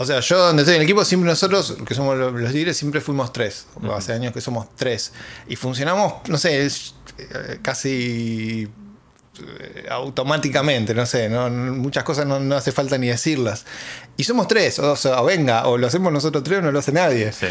O 0.00 0.04
sea, 0.04 0.20
yo 0.20 0.38
donde 0.38 0.62
estoy 0.62 0.76
en 0.76 0.82
el 0.82 0.84
equipo, 0.84 1.04
siempre 1.04 1.28
nosotros, 1.28 1.76
que 1.86 1.92
somos 1.94 2.16
lo- 2.16 2.30
los 2.30 2.52
líderes, 2.52 2.76
siempre 2.76 3.00
fuimos 3.00 3.32
tres. 3.32 3.66
Hace 3.92 4.12
años 4.12 4.32
que 4.32 4.40
somos 4.40 4.68
tres. 4.76 5.12
Y 5.48 5.56
funcionamos, 5.56 6.14
no 6.28 6.38
sé, 6.38 6.64
es, 6.64 6.94
eh, 7.18 7.58
casi 7.62 8.68
eh, 9.40 9.86
automáticamente, 9.90 10.94
no 10.94 11.04
sé, 11.06 11.28
no- 11.28 11.48
muchas 11.50 12.04
cosas 12.04 12.26
no, 12.26 12.38
no 12.40 12.56
hace 12.56 12.70
falta 12.72 12.96
ni 12.98 13.08
decirlas. 13.08 13.64
Y 14.16 14.24
somos 14.24 14.46
tres, 14.48 14.78
o 14.78 14.94
sea, 14.96 15.20
o 15.22 15.24
venga, 15.26 15.66
o 15.66 15.76
lo 15.78 15.86
hacemos 15.88 16.12
nosotros 16.12 16.42
tres 16.44 16.58
o 16.58 16.62
no 16.62 16.70
lo 16.72 16.78
hace 16.80 16.92
nadie. 16.92 17.32
Sí. 17.32 17.46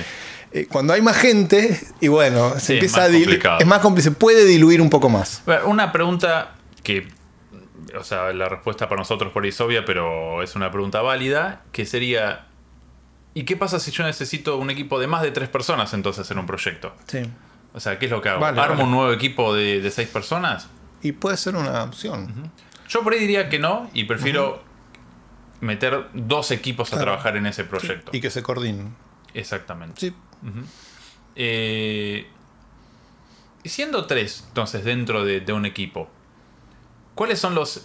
Eh, 0.54 0.68
cuando 0.70 0.94
hay 0.94 1.02
más 1.02 1.18
gente, 1.18 1.80
y 2.00 2.08
bueno, 2.08 2.54
se 2.56 2.60
Sí, 2.60 2.64
es 2.66 2.70
empieza 2.72 2.98
más 2.98 3.06
a 3.06 3.10
diluir. 3.10 3.42
Es 3.60 3.66
más 3.68 3.80
complicado, 3.80 4.14
se 4.16 4.20
puede 4.20 4.46
diluir 4.46 4.82
un 4.82 4.90
poco 4.90 5.10
más. 5.10 5.42
Una 5.66 5.92
pregunta 5.92 6.56
que, 6.84 7.08
o 7.98 8.04
sea, 8.04 8.34
la 8.34 8.50
respuesta 8.50 8.90
para 8.90 9.00
nosotros 9.00 9.32
por 9.32 9.44
ahí 9.44 9.50
es 9.50 9.62
obvia, 9.62 9.86
pero 9.86 10.42
es 10.44 10.56
una 10.56 10.72
pregunta 10.72 11.02
válida, 11.02 11.64
que 11.72 11.86
sería, 11.86 12.48
¿y 13.34 13.44
qué 13.44 13.56
pasa 13.56 13.80
si 13.80 13.92
yo 13.92 14.04
necesito 14.04 14.58
un 14.58 14.70
equipo 14.70 15.00
de 15.00 15.08
más 15.08 15.22
de 15.22 15.32
tres 15.32 15.50
personas 15.50 15.94
entonces 15.94 16.30
en 16.32 16.40
un 16.40 16.46
proyecto? 16.46 16.94
Sí. 17.08 17.22
O 17.74 17.80
sea, 17.80 18.00
¿qué 18.00 18.06
es 18.06 18.12
lo 18.12 18.22
que 18.22 18.30
hago? 18.30 18.40
Vale, 18.40 18.60
¿Armo 18.60 18.76
vale. 18.76 18.84
un 18.86 18.92
nuevo 18.92 19.12
equipo 19.12 19.54
de, 19.54 19.82
de 19.82 19.92
seis 19.92 20.08
personas? 20.08 20.70
Y 21.02 21.12
puede 21.12 21.38
ser 21.38 21.56
una 21.56 21.84
opción. 21.84 22.52
Yo 22.90 23.04
por 23.04 23.14
ahí 23.14 23.20
diría 23.20 23.50
que 23.50 23.60
no 23.60 23.90
y 23.94 24.06
prefiero 24.06 24.64
meter 25.60 26.08
dos 26.14 26.52
equipos 26.52 26.94
a 26.94 27.00
trabajar 27.00 27.38
en 27.38 27.46
ese 27.46 27.64
proyecto. 27.64 28.12
Y 28.14 28.22
que 28.22 28.30
se 28.30 28.42
coordinen. 28.42 28.96
Exactamente. 29.34 30.00
Sí. 30.00 30.16
Eh, 31.36 32.28
y 33.64 33.70
siendo 33.70 34.06
tres, 34.08 34.46
entonces, 34.48 34.84
dentro 34.84 35.24
de, 35.26 35.42
de 35.42 35.54
un 35.54 35.66
equipo, 35.66 36.10
¿cuáles 37.18 37.40
son 37.40 37.54
los 37.56 37.82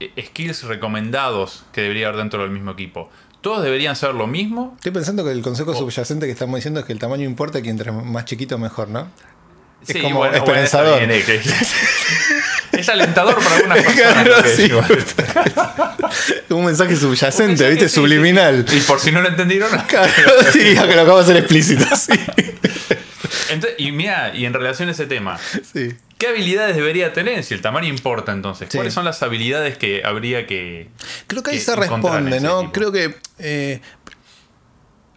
eh, 0.00 0.12
skills 0.26 0.64
recomendados 0.64 1.64
que 1.72 1.80
debería 1.80 2.08
haber 2.08 2.18
dentro 2.18 2.42
del 2.42 2.50
mismo 2.50 2.72
equipo? 2.72 3.08
¿Todos 3.40 3.62
deberían 3.64 3.96
ser 3.96 4.12
lo 4.14 4.26
mismo? 4.26 4.74
Estoy 4.76 4.92
pensando 4.92 5.24
que 5.24 5.30
el 5.30 5.40
consejo 5.40 5.70
Oh. 5.70 5.74
subyacente 5.78 6.26
que 6.26 6.32
estamos 6.32 6.56
diciendo 6.56 6.80
es 6.80 6.86
que 6.86 6.92
el 6.92 6.98
tamaño 6.98 7.24
importa 7.24 7.62
que 7.62 7.70
entre 7.70 7.92
más 7.92 8.26
chiquito 8.26 8.58
mejor, 8.58 8.88
¿no? 8.88 9.08
Es 9.82 9.88
Sí, 9.92 10.02
como 10.02 10.16
bueno, 10.18 10.36
esperanzador. 10.36 10.98
bien, 10.98 11.10
es 12.72 12.88
alentador 12.88 13.36
para 13.36 13.56
algunas 13.56 13.78
personas. 13.84 14.24
Claro, 14.24 14.42
sí. 14.46 14.68
Un 16.52 16.64
mensaje 16.64 16.96
subyacente, 16.96 17.42
Un 17.44 17.48
mensaje, 17.50 17.70
¿viste? 17.70 17.88
sí, 17.88 17.94
Subliminal. 17.94 18.66
Y 18.72 18.80
por 18.80 18.98
si 18.98 19.12
no 19.12 19.20
lo 19.22 19.28
entendieron. 19.28 19.70
Claro, 19.86 20.10
sí, 20.52 20.58
que 20.74 20.74
lo 20.74 21.02
acabo 21.02 21.18
de 21.18 21.22
hacer 21.24 21.36
explícito. 21.36 21.84
Sí. 21.94 22.12
Entonces, 23.50 23.74
y 23.78 23.92
mira, 23.92 24.34
y 24.34 24.44
en 24.44 24.52
relación 24.52 24.88
a 24.88 24.92
ese 24.92 25.06
tema, 25.06 25.38
sí. 25.72 25.94
¿qué 26.18 26.28
habilidades 26.28 26.76
debería 26.76 27.12
tener 27.12 27.42
si 27.44 27.54
el 27.54 27.62
tamaño 27.62 27.88
importa 27.88 28.32
entonces? 28.32 28.68
Sí. 28.70 28.78
¿Cuáles 28.78 28.94
son 28.94 29.04
las 29.04 29.22
habilidades 29.22 29.78
que 29.78 30.02
habría 30.04 30.46
que... 30.46 30.88
Creo 31.26 31.42
que 31.42 31.50
ahí 31.52 31.58
que 31.58 31.64
se 31.64 31.76
responde, 31.76 32.40
¿no? 32.40 32.60
equipo? 32.60 32.72
Creo 32.72 32.92
que. 32.92 33.14
eh, 33.38 33.80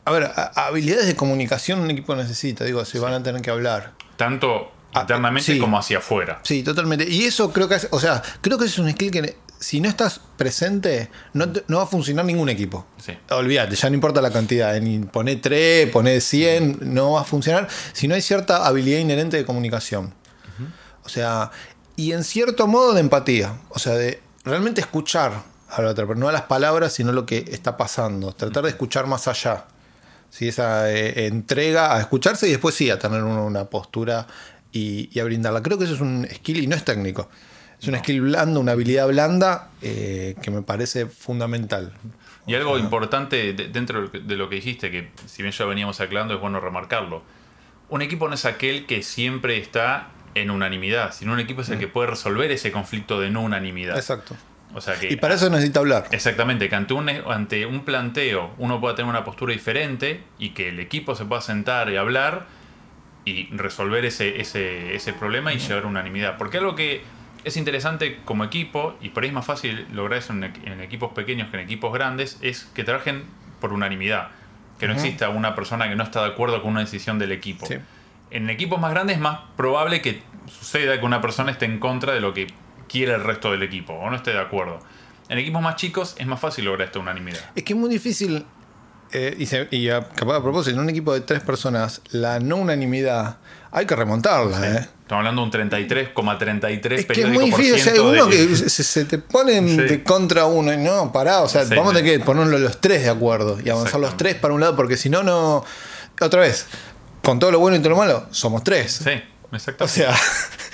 a 0.06 0.12
ver, 0.12 0.32
habilidades 0.56 1.08
de 1.08 1.16
comunicación 1.16 1.80
un 1.82 1.92
equipo 1.92 2.16
necesita, 2.16 2.66
digo, 2.66 2.84
se 2.84 2.98
van 3.00 3.14
a 3.14 3.22
tener 3.22 3.42
que 3.42 3.52
hablar. 3.52 3.94
tanto 4.18 4.72
Ah, 4.94 5.02
internamente 5.02 5.58
como 5.60 5.78
hacia 5.78 6.00
afuera? 6.00 6.40
Sí, 6.44 6.64
totalmente. 6.64 7.08
Y 7.08 7.24
eso 7.24 7.54
creo 7.54 7.70
que 7.70 7.76
es, 7.76 7.88
o 7.92 8.00
sea, 8.00 8.24
creo 8.42 8.58
que 8.58 8.66
es 8.66 8.80
un 8.80 8.90
skill 8.92 9.12
que 9.12 9.36
si 9.60 9.82
no 9.82 9.90
estás 9.90 10.22
presente, 10.38 11.10
no, 11.34 11.52
te- 11.52 11.64
no 11.68 11.78
va 11.78 11.84
a 11.84 11.88
funcionar 11.88 12.24
ningún 12.26 12.48
equipo. 12.50 12.86
Sí. 13.04 13.18
Olvídate, 13.32 13.76
ya 13.76 13.90
no 13.90 13.96
importa 13.96 14.22
la 14.22 14.32
cantidad. 14.32 14.80
Ni 14.80 15.00
poné 15.00 15.36
3, 15.36 15.90
poné 15.92 16.22
100, 16.22 16.80
no 16.82 17.12
va 17.14 17.22
a 17.22 17.24
funcionar 17.26 17.68
si 17.94 18.08
no 18.08 18.16
hay 18.16 18.22
cierta 18.22 18.66
habilidad 18.66 19.00
inherente 19.00 19.38
de 19.38 19.46
comunicación. 19.46 20.14
O 21.04 21.10
sea, 21.10 21.52
y 21.96 22.12
en 22.14 22.24
cierto 22.24 22.68
modo 22.68 22.94
de 22.94 23.02
empatía. 23.02 23.58
O 23.70 23.80
sea, 23.80 23.94
de 23.96 24.22
realmente 24.46 24.80
escuchar 24.82 25.44
a 25.70 25.82
la 25.82 25.90
otra, 25.90 26.06
pero 26.08 26.20
no 26.20 26.30
a 26.30 26.32
las 26.32 26.44
palabras, 26.44 26.94
sino 26.94 27.12
lo 27.12 27.26
que 27.26 27.46
está 27.52 27.78
pasando. 27.78 28.32
Tratar 28.34 28.64
de 28.64 28.70
escuchar 28.70 29.08
más 29.08 29.28
allá. 29.28 29.66
¿sí? 30.30 30.48
Esa 30.48 30.92
eh, 30.92 31.26
entrega 31.28 31.96
a 31.96 32.00
escucharse 32.00 32.48
y 32.48 32.52
después 32.52 32.76
sí 32.76 32.90
a 32.92 33.00
tener 33.00 33.24
una 33.24 33.66
postura 33.66 34.28
y, 34.72 35.10
y 35.12 35.20
a 35.20 35.24
brindarla. 35.24 35.62
Creo 35.64 35.78
que 35.80 35.86
eso 35.86 35.96
es 35.96 36.02
un 36.02 36.28
skill 36.32 36.64
y 36.64 36.68
no 36.68 36.76
es 36.76 36.86
técnico. 36.86 37.28
Es 37.82 37.88
un 37.88 37.98
skill 37.98 38.22
blando, 38.22 38.60
una 38.60 38.74
habilidad 38.74 39.08
blanda 39.08 39.70
eh, 39.82 40.36
que 40.42 40.52
me 40.52 40.62
parece 40.62 41.06
fundamental. 41.06 41.94
Y 42.46 42.56
algo 42.56 42.78
importante 42.78 43.54
de- 43.54 43.68
dentro 43.70 44.08
de 44.10 44.36
lo 44.36 44.50
que- 44.50 44.56
dijiste, 44.56 44.92
que 44.92 45.12
si 45.28 45.44
bien 45.44 45.54
ya 45.54 45.66
veníamos 45.66 46.00
aclarando, 46.02 46.34
es 46.34 46.42
bueno 46.42 46.60
remarcarlo. 46.60 47.24
Un 47.90 48.02
equipo 48.02 48.28
no 48.28 48.34
es 48.36 48.46
aquel 48.46 48.86
que 48.86 49.02
siempre 49.04 49.58
está 49.58 50.10
en 50.36 50.52
unanimidad, 50.52 51.14
sino 51.14 51.34
un 51.34 51.40
equipo 51.40 51.62
es 51.62 51.70
el 51.70 51.80
que 51.80 51.88
puede 51.88 52.10
resolver 52.10 52.52
ese 52.52 52.72
conflicto 52.72 53.20
de 53.20 53.30
no 53.32 53.42
unanimidad. 53.42 53.96
Exacto. 53.98 54.36
O 54.76 54.82
sea 54.82 55.00
que 55.00 55.12
Y 55.12 55.16
para 55.16 55.34
eso 55.36 55.50
necesita 55.50 55.80
hablar. 55.80 56.08
Exactamente, 56.12 56.70
que 56.70 56.76
ante 56.76 56.94
un, 56.94 57.10
ante 57.10 57.66
un 57.66 57.84
planteo 57.86 58.52
uno 58.60 58.80
pueda 58.80 58.94
tener 58.96 59.10
una 59.10 59.24
postura 59.24 59.54
diferente 59.54 60.22
y 60.38 60.50
que 60.52 60.70
el 60.70 60.80
equipo 60.80 61.16
se 61.16 61.26
pueda 61.26 61.42
sentar 61.42 61.90
y 61.90 61.96
hablar 61.98 62.46
y 63.26 63.48
resolver 63.56 64.06
ese, 64.06 64.40
ese, 64.40 64.96
ese 64.96 65.14
problema 65.14 65.54
y 65.54 65.58
llegar 65.60 65.84
a 65.84 65.88
unanimidad. 65.88 66.38
Porque 66.38 66.58
algo 66.60 66.76
que 66.76 67.02
es 67.44 67.58
interesante 67.58 68.20
como 68.26 68.44
equipo, 68.44 68.98
y 69.02 69.10
por 69.10 69.24
ahí 69.24 69.30
es 69.30 69.34
más 69.36 69.46
fácil 69.46 69.88
lograr 69.94 70.20
eso 70.20 70.34
en, 70.34 70.42
equ- 70.44 70.66
en 70.72 70.82
equipos 70.82 71.14
pequeños 71.14 71.50
que 71.50 71.58
en 71.58 71.64
equipos 71.64 71.94
grandes, 71.94 72.38
es 72.42 72.64
que 72.74 72.84
trabajen 72.84 73.24
por 73.62 73.74
unanimidad. 73.74 74.30
Que 74.80 74.88
no 74.88 74.94
exista 74.94 75.28
una 75.28 75.56
persona 75.56 75.90
que 75.90 75.96
no 75.98 76.04
está 76.04 76.22
de 76.22 76.28
acuerdo 76.30 76.62
con 76.62 76.72
una 76.72 76.80
decisión 76.80 77.20
del 77.20 77.34
equipo. 77.34 77.66
Sí. 77.66 77.76
En 78.32 78.50
equipos 78.50 78.80
más 78.80 78.92
grandes 78.92 79.18
es 79.18 79.22
más 79.22 79.40
probable 79.58 80.02
que 80.02 80.22
suceda 80.48 80.98
que 81.00 81.06
una 81.06 81.20
persona 81.20 81.52
esté 81.52 81.66
en 81.66 81.80
contra 81.80 82.14
de 82.14 82.22
lo 82.22 82.34
que 82.34 82.48
quiere 82.88 83.14
el 83.14 83.24
resto 83.24 83.52
del 83.52 83.62
equipo 83.64 83.92
o 83.94 84.10
no 84.10 84.16
esté 84.16 84.32
de 84.32 84.40
acuerdo. 84.40 84.80
En 85.28 85.38
equipos 85.38 85.62
más 85.62 85.76
chicos 85.76 86.16
es 86.18 86.26
más 86.28 86.40
fácil 86.40 86.64
lograr 86.64 86.88
esta 86.88 87.00
unanimidad. 87.00 87.42
Es 87.56 87.64
que 87.64 87.74
es 87.74 87.80
muy 87.80 87.90
difícil, 87.90 88.46
eh, 89.12 89.36
y, 89.38 89.46
se- 89.46 89.68
y 89.72 89.90
a- 89.90 90.08
capaz 90.10 90.38
a 90.38 90.42
propósito, 90.44 90.76
en 90.76 90.82
un 90.84 90.90
equipo 90.90 91.14
de 91.14 91.22
tres 91.22 91.42
personas, 91.42 92.02
la 92.12 92.40
no 92.40 92.58
unanimidad 92.58 93.38
hay 93.72 93.86
que 93.86 93.96
remontarla. 93.96 94.68
¿eh? 94.68 94.88
Estamos 95.02 95.22
hablando 95.28 95.42
de 95.42 95.46
un 95.46 95.52
33,33 95.52 97.00
Es 97.00 97.06
que 97.06 97.22
es 97.22 97.28
muy 97.30 97.46
difícil, 97.46 97.74
o 97.74 97.78
sea, 97.78 97.84
ciento 97.94 98.10
uno 98.10 98.26
de- 98.28 98.48
que 98.48 98.56
se, 98.56 98.84
se 98.84 99.06
te 99.06 99.18
ponen 99.20 99.68
Sí. 99.68 99.78
de 99.78 100.04
contra 100.04 100.46
uno 100.46 100.74
y 100.74 100.78
no, 100.78 101.12
pará, 101.12 101.42
o 101.42 101.50
sea, 101.50 101.66
Sí, 101.66 101.76
vamos 101.76 101.94
a 101.94 101.98
sí. 101.98 102.04
tener 102.04 102.20
que 102.20 102.26
ponerlo 102.26 102.58
los 102.58 102.80
tres 102.82 103.04
de 103.04 103.10
acuerdo 103.10 103.58
y 103.64 103.70
avanzar 103.70 104.00
los 104.00 104.10
Exactamente. 104.10 104.24
tres 104.24 104.36
para 104.36 104.54
un 104.54 104.60
lado, 104.62 104.76
porque 104.76 104.98
si 104.98 105.10
no, 105.10 105.24
no. 105.24 105.64
Otra 106.22 106.42
vez, 106.42 106.68
con 107.24 107.40
todo 107.40 107.52
lo 107.52 107.60
bueno 107.60 107.78
y 107.78 107.80
todo 107.80 107.90
lo 107.92 107.96
malo, 107.98 108.28
somos 108.32 108.64
tres. 108.64 109.02
Sí, 109.04 109.12
exacto. 109.52 109.86
O 109.86 109.88
sea, 109.88 110.14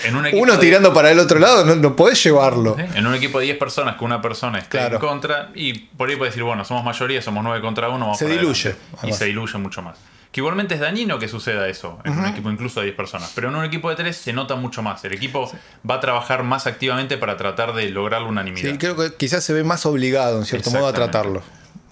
en 0.06 0.16
un 0.16 0.26
equipo 0.28 0.42
uno 0.44 0.54
de- 0.54 0.60
tirando 0.60 0.94
para 0.94 1.12
el 1.12 1.20
otro 1.20 1.40
lado, 1.40 1.66
no, 1.66 1.76
no 1.76 1.96
podés 1.96 2.24
llevarlo. 2.24 2.76
En 2.78 3.06
un 3.08 3.14
equipo 3.16 3.40
de 3.40 3.46
10 3.46 3.58
personas 3.58 3.96
que 3.98 4.04
una 4.06 4.22
persona 4.22 4.60
esté 4.60 4.78
Claro. 4.78 4.96
en 4.96 5.02
contra 5.02 5.50
y 5.56 5.74
por 5.74 6.10
ahí 6.10 6.16
puede 6.16 6.32
decir, 6.32 6.44
bueno, 6.44 6.64
somos 6.66 6.84
mayoría, 6.84 7.22
somos 7.22 7.44
9 7.44 7.62
contra 7.62 7.90
1, 7.90 8.00
vamos 8.00 8.18
Se 8.18 8.26
para 8.26 8.38
diluye. 8.40 8.76
Y 9.04 9.14
se 9.14 9.26
diluye 9.26 9.58
mucho 9.58 9.82
más. 9.82 9.98
Que 10.32 10.42
igualmente 10.42 10.74
es 10.74 10.82
dañino 10.82 11.18
que 11.18 11.30
suceda 11.30 11.66
eso 11.70 11.98
en 12.04 12.18
un 12.20 12.26
equipo 12.26 12.52
incluso 12.52 12.82
de 12.82 12.88
10 12.88 12.98
personas. 12.98 13.32
Pero 13.34 13.48
en 13.50 13.56
un 13.56 13.64
equipo 13.64 13.90
de 13.90 13.96
3 13.96 14.16
se 14.18 14.34
nota 14.34 14.56
mucho 14.56 14.82
más. 14.82 15.04
El 15.06 15.14
equipo 15.14 15.50
va 15.90 15.96
a 15.96 16.00
trabajar 16.02 16.44
más 16.44 16.68
activamente 16.68 17.18
para 17.18 17.38
tratar 17.38 17.74
de 17.74 17.90
lograr 17.90 18.22
la 18.22 18.28
unanimidad. 18.28 18.70
Sí, 18.70 18.78
creo 18.78 18.98
que 18.98 19.14
quizás 19.16 19.46
se 19.46 19.54
ve 19.54 19.64
más 19.64 19.86
obligado, 19.86 20.38
en 20.38 20.46
cierto 20.46 20.72
modo, 20.72 20.88
a 20.88 20.94
tratarlo. 20.94 21.42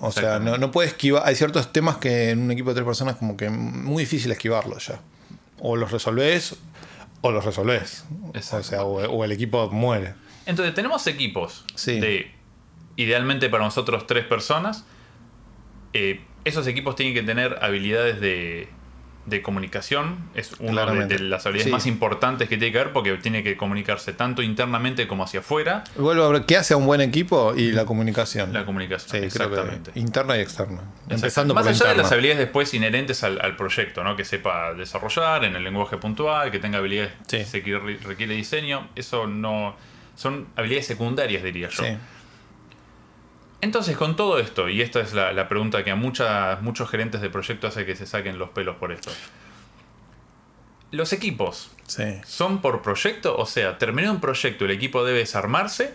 O 0.02 0.12
sea, 0.12 0.40
no, 0.40 0.58
no 0.58 0.72
puede 0.72 0.90
esquivar. 0.90 1.24
Hay 1.26 1.36
ciertos 1.38 1.72
temas 1.72 1.96
que 1.96 2.32
en 2.32 2.42
un 2.42 2.52
equipo 2.52 2.72
de 2.72 2.76
tres 2.76 2.86
personas, 2.86 3.16
como 3.16 3.38
que 3.38 3.50
muy 3.50 4.04
difícil 4.04 4.30
esquivarlos 4.34 4.88
ya. 4.88 5.00
O 5.62 5.78
los 5.78 5.92
resolvés 5.94 6.56
o 7.24 7.32
los 7.32 7.44
resolvés. 7.44 8.06
O 8.26 8.38
Exacto. 8.38 8.64
sea, 8.68 8.84
o, 8.84 9.02
o 9.10 9.24
el 9.24 9.32
equipo 9.32 9.70
muere. 9.72 10.14
Entonces, 10.46 10.76
tenemos 10.76 11.08
equipos 11.08 11.66
Sí. 11.74 12.00
de, 12.00 12.32
idealmente 12.98 13.50
para 13.50 13.64
nosotros, 13.64 14.06
tres 14.06 14.26
personas. 14.26 14.86
Eh, 15.94 16.22
esos 16.46 16.68
equipos 16.68 16.96
tienen 16.96 17.14
que 17.16 17.24
tener 17.24 17.58
habilidades 17.62 18.20
de, 18.20 18.68
de 19.26 19.42
comunicación. 19.42 20.18
Es 20.36 20.52
una 20.60 20.86
de, 21.06 21.20
las 21.20 21.46
habilidades 21.46 21.66
Sí. 21.68 21.72
más 21.72 21.86
importantes 21.88 22.50
que 22.50 22.58
tiene 22.58 22.72
que 22.74 22.80
haber 22.80 22.94
porque 22.94 23.14
tiene 23.18 23.42
que 23.44 23.56
comunicarse 23.56 24.12
tanto 24.14 24.42
internamente 24.42 25.08
como 25.08 25.24
hacia 25.24 25.40
afuera. 25.40 25.84
Vuelvo 25.96 26.24
a 26.24 26.30
ver 26.30 26.46
qué 26.46 26.58
hace 26.58 26.74
a 26.74 26.78
un 26.78 26.86
buen 26.86 27.00
equipo 27.02 27.54
y 27.56 27.72
la 27.72 27.86
comunicación. 27.86 28.52
La 28.54 28.66
comunicación. 28.66 29.22
sí, 29.22 29.26
exactamente. 29.26 29.92
interna 29.96 30.38
y 30.38 30.42
externa. 30.42 30.82
Exacto. 30.82 31.16
Empezando 31.16 31.54
Más 31.54 31.64
por 31.64 31.72
allá 31.74 31.88
de 31.90 31.96
las 31.96 32.12
habilidades 32.12 32.40
después 32.40 32.74
inherentes 32.74 33.24
al, 33.24 33.40
al 33.42 33.56
proyecto, 33.56 34.04
¿no? 34.04 34.16
que 34.16 34.26
sepa 34.26 34.74
desarrollar 34.74 35.46
en 35.46 35.56
el 35.56 35.64
lenguaje 35.64 35.98
puntual, 35.98 36.52
que 36.52 36.60
tenga 36.60 36.80
habilidades 36.80 37.12
Sí. 37.28 37.62
que 37.62 37.78
requiere 38.04 38.34
diseño, 38.36 38.88
eso 38.96 39.28
no 39.28 39.76
son 40.16 40.48
habilidades 40.56 40.86
secundarias, 40.88 41.44
diría 41.44 41.70
yo. 41.70 41.84
Entonces, 43.64 43.96
con 43.96 44.18
todo 44.18 44.40
esto, 44.40 44.68
y 44.68 44.82
esta 44.82 45.00
es 45.00 45.14
la, 45.14 45.32
la 45.32 45.48
pregunta 45.48 45.86
que 45.86 45.92
a 45.92 45.96
muchas, 45.96 46.62
muchos 46.62 46.90
gerentes 46.90 47.22
de 47.22 47.30
proyecto 47.30 47.68
hace 47.68 47.86
que 47.86 47.96
se 47.96 48.06
saquen 48.06 48.38
los 48.38 48.50
pelos 48.50 48.76
por 48.76 48.92
esto. 48.92 49.10
Los 50.92 51.14
equipos, 51.14 51.72
Sí. 51.88 52.04
¿son 52.26 52.62
por 52.62 52.82
proyecto? 52.82 53.38
O 53.38 53.46
sea, 53.46 53.78
termina 53.78 54.12
un 54.12 54.20
proyecto, 54.20 54.66
el 54.66 54.72
equipo 54.72 55.06
debe 55.06 55.20
desarmarse, 55.20 55.94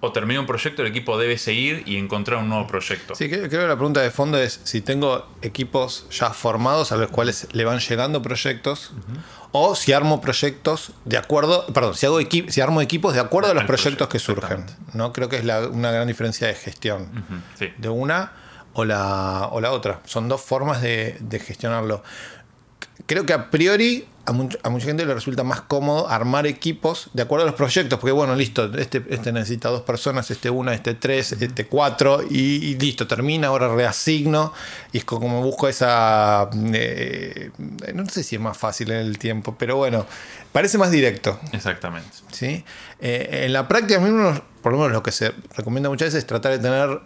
o 0.00 0.12
termina 0.12 0.40
un 0.40 0.46
proyecto, 0.46 0.82
el 0.82 0.88
equipo 0.88 1.16
debe 1.18 1.38
seguir 1.38 1.82
y 1.86 1.96
encontrar 1.96 2.38
un 2.38 2.48
nuevo 2.50 2.66
proyecto. 2.66 3.14
Sí, 3.14 3.28
creo, 3.28 3.48
creo 3.48 3.62
que 3.62 3.66
la 3.68 3.76
pregunta 3.76 4.00
de 4.02 4.10
fondo 4.10 4.38
es 4.38 4.60
si 4.64 4.80
tengo 4.82 5.26
equipos 5.42 6.06
ya 6.10 6.30
formados 6.30 6.92
a 6.92 6.96
los 6.96 7.10
cuales 7.10 7.48
le 7.52 7.64
van 7.64 7.78
llegando 7.78 8.20
proyectos 8.20 8.92
o 9.52 9.74
si 9.74 9.92
armo 9.94 10.20
proyectos 10.20 10.92
de 11.06 11.16
acuerdo, 11.16 11.66
perdón, 11.72 11.94
si 11.94 12.04
hago 12.04 12.20
equi- 12.20 12.48
si 12.50 12.60
armo 12.60 12.82
equipos 12.82 13.14
de 13.14 13.20
acuerdo 13.20 13.50
a 13.50 13.54
los 13.54 13.64
proyectos 13.64 14.06
proyecto, 14.06 14.08
que 14.10 14.18
surgen. 14.18 14.66
¿no? 14.92 15.12
Creo 15.14 15.28
que 15.30 15.36
es 15.36 15.44
la- 15.44 15.66
una 15.66 15.90
gran 15.90 16.06
diferencia 16.06 16.46
de 16.46 16.54
gestión 16.54 17.08
sí. 17.58 17.72
de 17.78 17.88
una 17.88 18.32
o 18.74 18.84
la, 18.84 19.48
o 19.50 19.62
la 19.62 19.72
otra. 19.72 20.00
Son 20.04 20.28
dos 20.28 20.42
formas 20.42 20.82
de, 20.82 21.16
de 21.20 21.38
gestionarlo. 21.40 22.02
Creo 23.06 23.26
que 23.26 23.32
a 23.34 23.50
priori 23.50 24.06
a, 24.24 24.32
much- 24.32 24.58
a 24.64 24.70
mucha 24.70 24.86
gente 24.86 25.04
le 25.06 25.14
resulta 25.14 25.44
más 25.44 25.60
cómodo 25.60 26.08
armar 26.08 26.46
equipos 26.48 27.10
de 27.12 27.22
acuerdo 27.22 27.44
a 27.44 27.46
los 27.46 27.54
proyectos, 27.54 27.98
porque 28.00 28.10
bueno, 28.12 28.34
listo, 28.34 28.64
este, 28.76 29.04
este 29.10 29.30
necesita 29.32 29.68
dos 29.68 29.82
personas, 29.82 30.30
este 30.32 30.50
una, 30.50 30.74
este 30.74 30.94
tres, 30.94 31.30
este 31.32 31.66
cuatro, 31.66 32.22
y, 32.28 32.40
y 32.64 32.78
listo, 32.78 33.06
termina, 33.06 33.48
ahora 33.48 33.72
reasigno, 33.72 34.52
y 34.92 34.98
es 34.98 35.04
co- 35.04 35.20
como 35.20 35.42
busco 35.42 35.68
esa... 35.68 36.48
eh, 36.72 37.50
no 37.94 38.06
sé 38.06 38.24
si 38.24 38.34
es 38.36 38.40
más 38.40 38.56
fácil 38.58 38.90
en 38.90 38.98
el 38.98 39.18
tiempo, 39.18 39.54
pero 39.56 39.76
bueno, 39.76 40.06
parece 40.52 40.76
más 40.78 40.90
directo. 40.90 41.38
Exactamente. 41.52 42.08
¿sí? 42.32 42.64
Eh, 43.00 43.42
en 43.44 43.52
la 43.52 43.68
práctica, 43.68 44.00
uno- 44.00 44.42
por 44.62 44.72
lo 44.72 44.78
menos 44.78 44.92
lo 44.92 45.02
que 45.04 45.12
se 45.12 45.32
recomienda 45.56 45.88
muchas 45.88 46.06
veces 46.06 46.20
es 46.20 46.26
tratar 46.26 46.50
de 46.50 46.58
tener, 46.58 46.98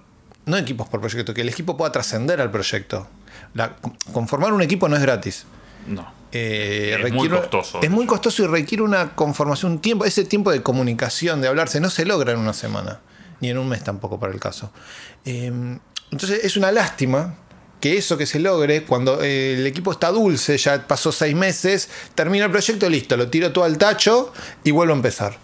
no 0.46 0.56
equipos 0.56 0.88
por 0.88 1.00
proyecto, 1.00 1.34
que 1.34 1.42
el 1.42 1.50
equipo 1.50 1.76
pueda 1.76 1.92
trascender 1.92 2.40
al 2.40 2.50
proyecto. 2.50 3.06
La- 3.52 3.76
conformar 4.14 4.54
un 4.54 4.62
equipo 4.62 4.88
no 4.88 4.96
es 4.96 5.02
gratis. 5.02 5.44
No. 5.86 6.12
Eh, 6.32 6.96
Es 7.04 7.12
muy 7.12 7.28
costoso. 7.28 7.80
Es 7.82 7.90
muy 7.90 8.06
costoso 8.06 8.44
y 8.44 8.46
requiere 8.46 8.82
una 8.82 9.14
conformación, 9.16 9.72
un 9.72 9.78
tiempo, 9.80 10.04
ese 10.04 10.24
tiempo 10.24 10.50
de 10.52 10.62
comunicación, 10.62 11.40
de 11.40 11.48
hablarse, 11.48 11.80
no 11.80 11.90
se 11.90 12.04
logra 12.04 12.32
en 12.32 12.38
una 12.38 12.52
semana, 12.52 13.00
ni 13.40 13.50
en 13.50 13.58
un 13.58 13.68
mes 13.68 13.82
tampoco 13.82 14.20
para 14.20 14.32
el 14.32 14.38
caso. 14.38 14.70
Eh, 15.24 15.78
entonces 16.12 16.44
es 16.44 16.56
una 16.56 16.70
lástima 16.70 17.34
que 17.80 17.96
eso 17.96 18.16
que 18.18 18.26
se 18.26 18.38
logre, 18.38 18.84
cuando 18.84 19.22
eh, 19.22 19.54
el 19.54 19.66
equipo 19.66 19.90
está 19.90 20.10
dulce, 20.10 20.56
ya 20.58 20.86
pasó 20.86 21.10
seis 21.10 21.34
meses, 21.34 21.88
termina 22.14 22.44
el 22.44 22.50
proyecto, 22.50 22.88
listo, 22.88 23.16
lo 23.16 23.28
tiro 23.28 23.52
todo 23.52 23.64
al 23.64 23.78
tacho 23.78 24.32
y 24.62 24.70
vuelvo 24.70 24.92
a 24.92 24.96
empezar. 24.96 25.36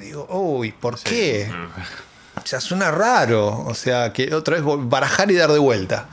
Digo, 0.00 0.26
uy, 0.30 0.72
¿por 0.72 0.98
qué? 0.98 1.48
Ya 2.44 2.60
suena 2.60 2.90
raro. 2.90 3.64
O 3.66 3.74
sea, 3.74 4.12
que 4.12 4.34
otra 4.34 4.56
vez 4.56 4.64
barajar 4.88 5.30
y 5.30 5.34
dar 5.36 5.52
de 5.52 5.58
vuelta. 5.58 6.08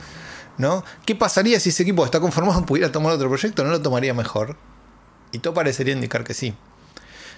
¿No? 0.56 0.84
¿Qué 1.04 1.14
pasaría 1.14 1.58
si 1.58 1.70
ese 1.70 1.82
equipo 1.82 2.04
está 2.04 2.20
conformado 2.20 2.64
pudiera 2.64 2.92
tomar 2.92 3.12
otro 3.12 3.28
proyecto? 3.28 3.64
¿No 3.64 3.70
lo 3.70 3.82
tomaría 3.82 4.14
mejor? 4.14 4.56
Y 5.32 5.38
todo 5.38 5.54
parecería 5.54 5.94
indicar 5.94 6.22
que 6.22 6.34
sí. 6.34 6.54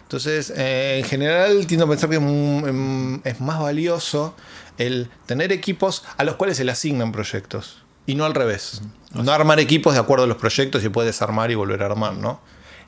Entonces, 0.03 0.53
eh, 0.55 0.99
en 0.99 1.05
general, 1.05 1.67
tiendo 1.67 1.87
a 1.87 1.89
pensar 1.89 2.09
que 2.09 2.17
es, 2.17 2.23
em, 2.23 3.21
es 3.25 3.41
más 3.41 3.59
valioso 3.59 4.37
el 4.79 5.11
tener 5.27 5.51
equipos 5.51 6.05
a 6.17 6.23
los 6.23 6.37
cuales 6.37 6.57
se 6.57 6.65
le 6.65 6.73
asignan 6.73 7.11
proyectos. 7.11 7.83
Y 8.07 8.15
no 8.15 8.25
al 8.25 8.35
revés. 8.35 8.83
No 9.13 9.33
armar 9.33 9.59
equipos 9.59 9.95
de 9.95 10.01
acuerdo 10.01 10.25
a 10.25 10.27
los 10.29 10.37
proyectos 10.37 10.85
y 10.85 10.89
puedes 10.91 11.09
desarmar 11.09 11.51
y 11.51 11.57
volver 11.57 11.83
a 11.83 11.87
armar, 11.87 12.15
¿no? 12.15 12.41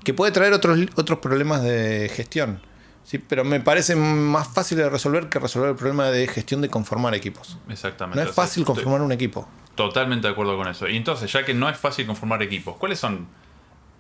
Que 0.04 0.14
puede 0.14 0.30
traer 0.30 0.52
otros, 0.52 0.78
otros 0.94 1.18
problemas 1.18 1.62
de 1.62 2.08
gestión. 2.14 2.60
Sí, 3.08 3.16
pero 3.16 3.42
me 3.42 3.58
parece 3.58 3.96
más 3.96 4.48
fácil 4.48 4.76
de 4.76 4.90
resolver 4.90 5.30
que 5.30 5.38
resolver 5.38 5.70
el 5.70 5.76
problema 5.76 6.10
de 6.10 6.28
gestión 6.28 6.60
de 6.60 6.68
conformar 6.68 7.14
equipos. 7.14 7.56
Exactamente. 7.70 8.22
No 8.22 8.28
es 8.28 8.34
fácil 8.36 8.66
conformar 8.66 9.00
un 9.00 9.12
equipo. 9.12 9.48
Totalmente 9.76 10.26
de 10.26 10.32
acuerdo 10.34 10.58
con 10.58 10.68
eso. 10.68 10.86
Y 10.88 10.96
entonces, 10.98 11.32
ya 11.32 11.42
que 11.42 11.54
no 11.54 11.70
es 11.70 11.78
fácil 11.78 12.06
conformar 12.06 12.42
equipos, 12.42 12.76
¿cuáles 12.76 12.98
son, 13.00 13.26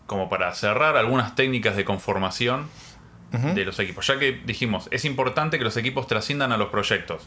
como 0.06 0.28
para 0.28 0.54
cerrar, 0.54 0.98
algunas 0.98 1.34
técnicas 1.34 1.74
de 1.74 1.86
conformación 1.86 2.66
de 3.54 3.64
los 3.64 3.78
equipos. 3.78 4.06
Ya 4.06 4.18
que 4.18 4.32
dijimos, 4.44 4.88
es 4.90 5.04
importante 5.06 5.56
que 5.58 5.64
los 5.64 5.76
equipos 5.78 6.06
trasciendan 6.06 6.52
a 6.52 6.56
los 6.58 6.68
proyectos. 6.68 7.22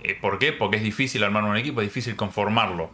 Eh, 0.00 0.16
¿Por 0.20 0.38
qué? 0.40 0.52
Porque 0.52 0.76
es 0.78 0.82
difícil 0.82 1.22
armar 1.22 1.44
un 1.44 1.56
equipo, 1.56 1.80
es 1.82 1.86
difícil 1.88 2.16
conformarlo. 2.16 2.90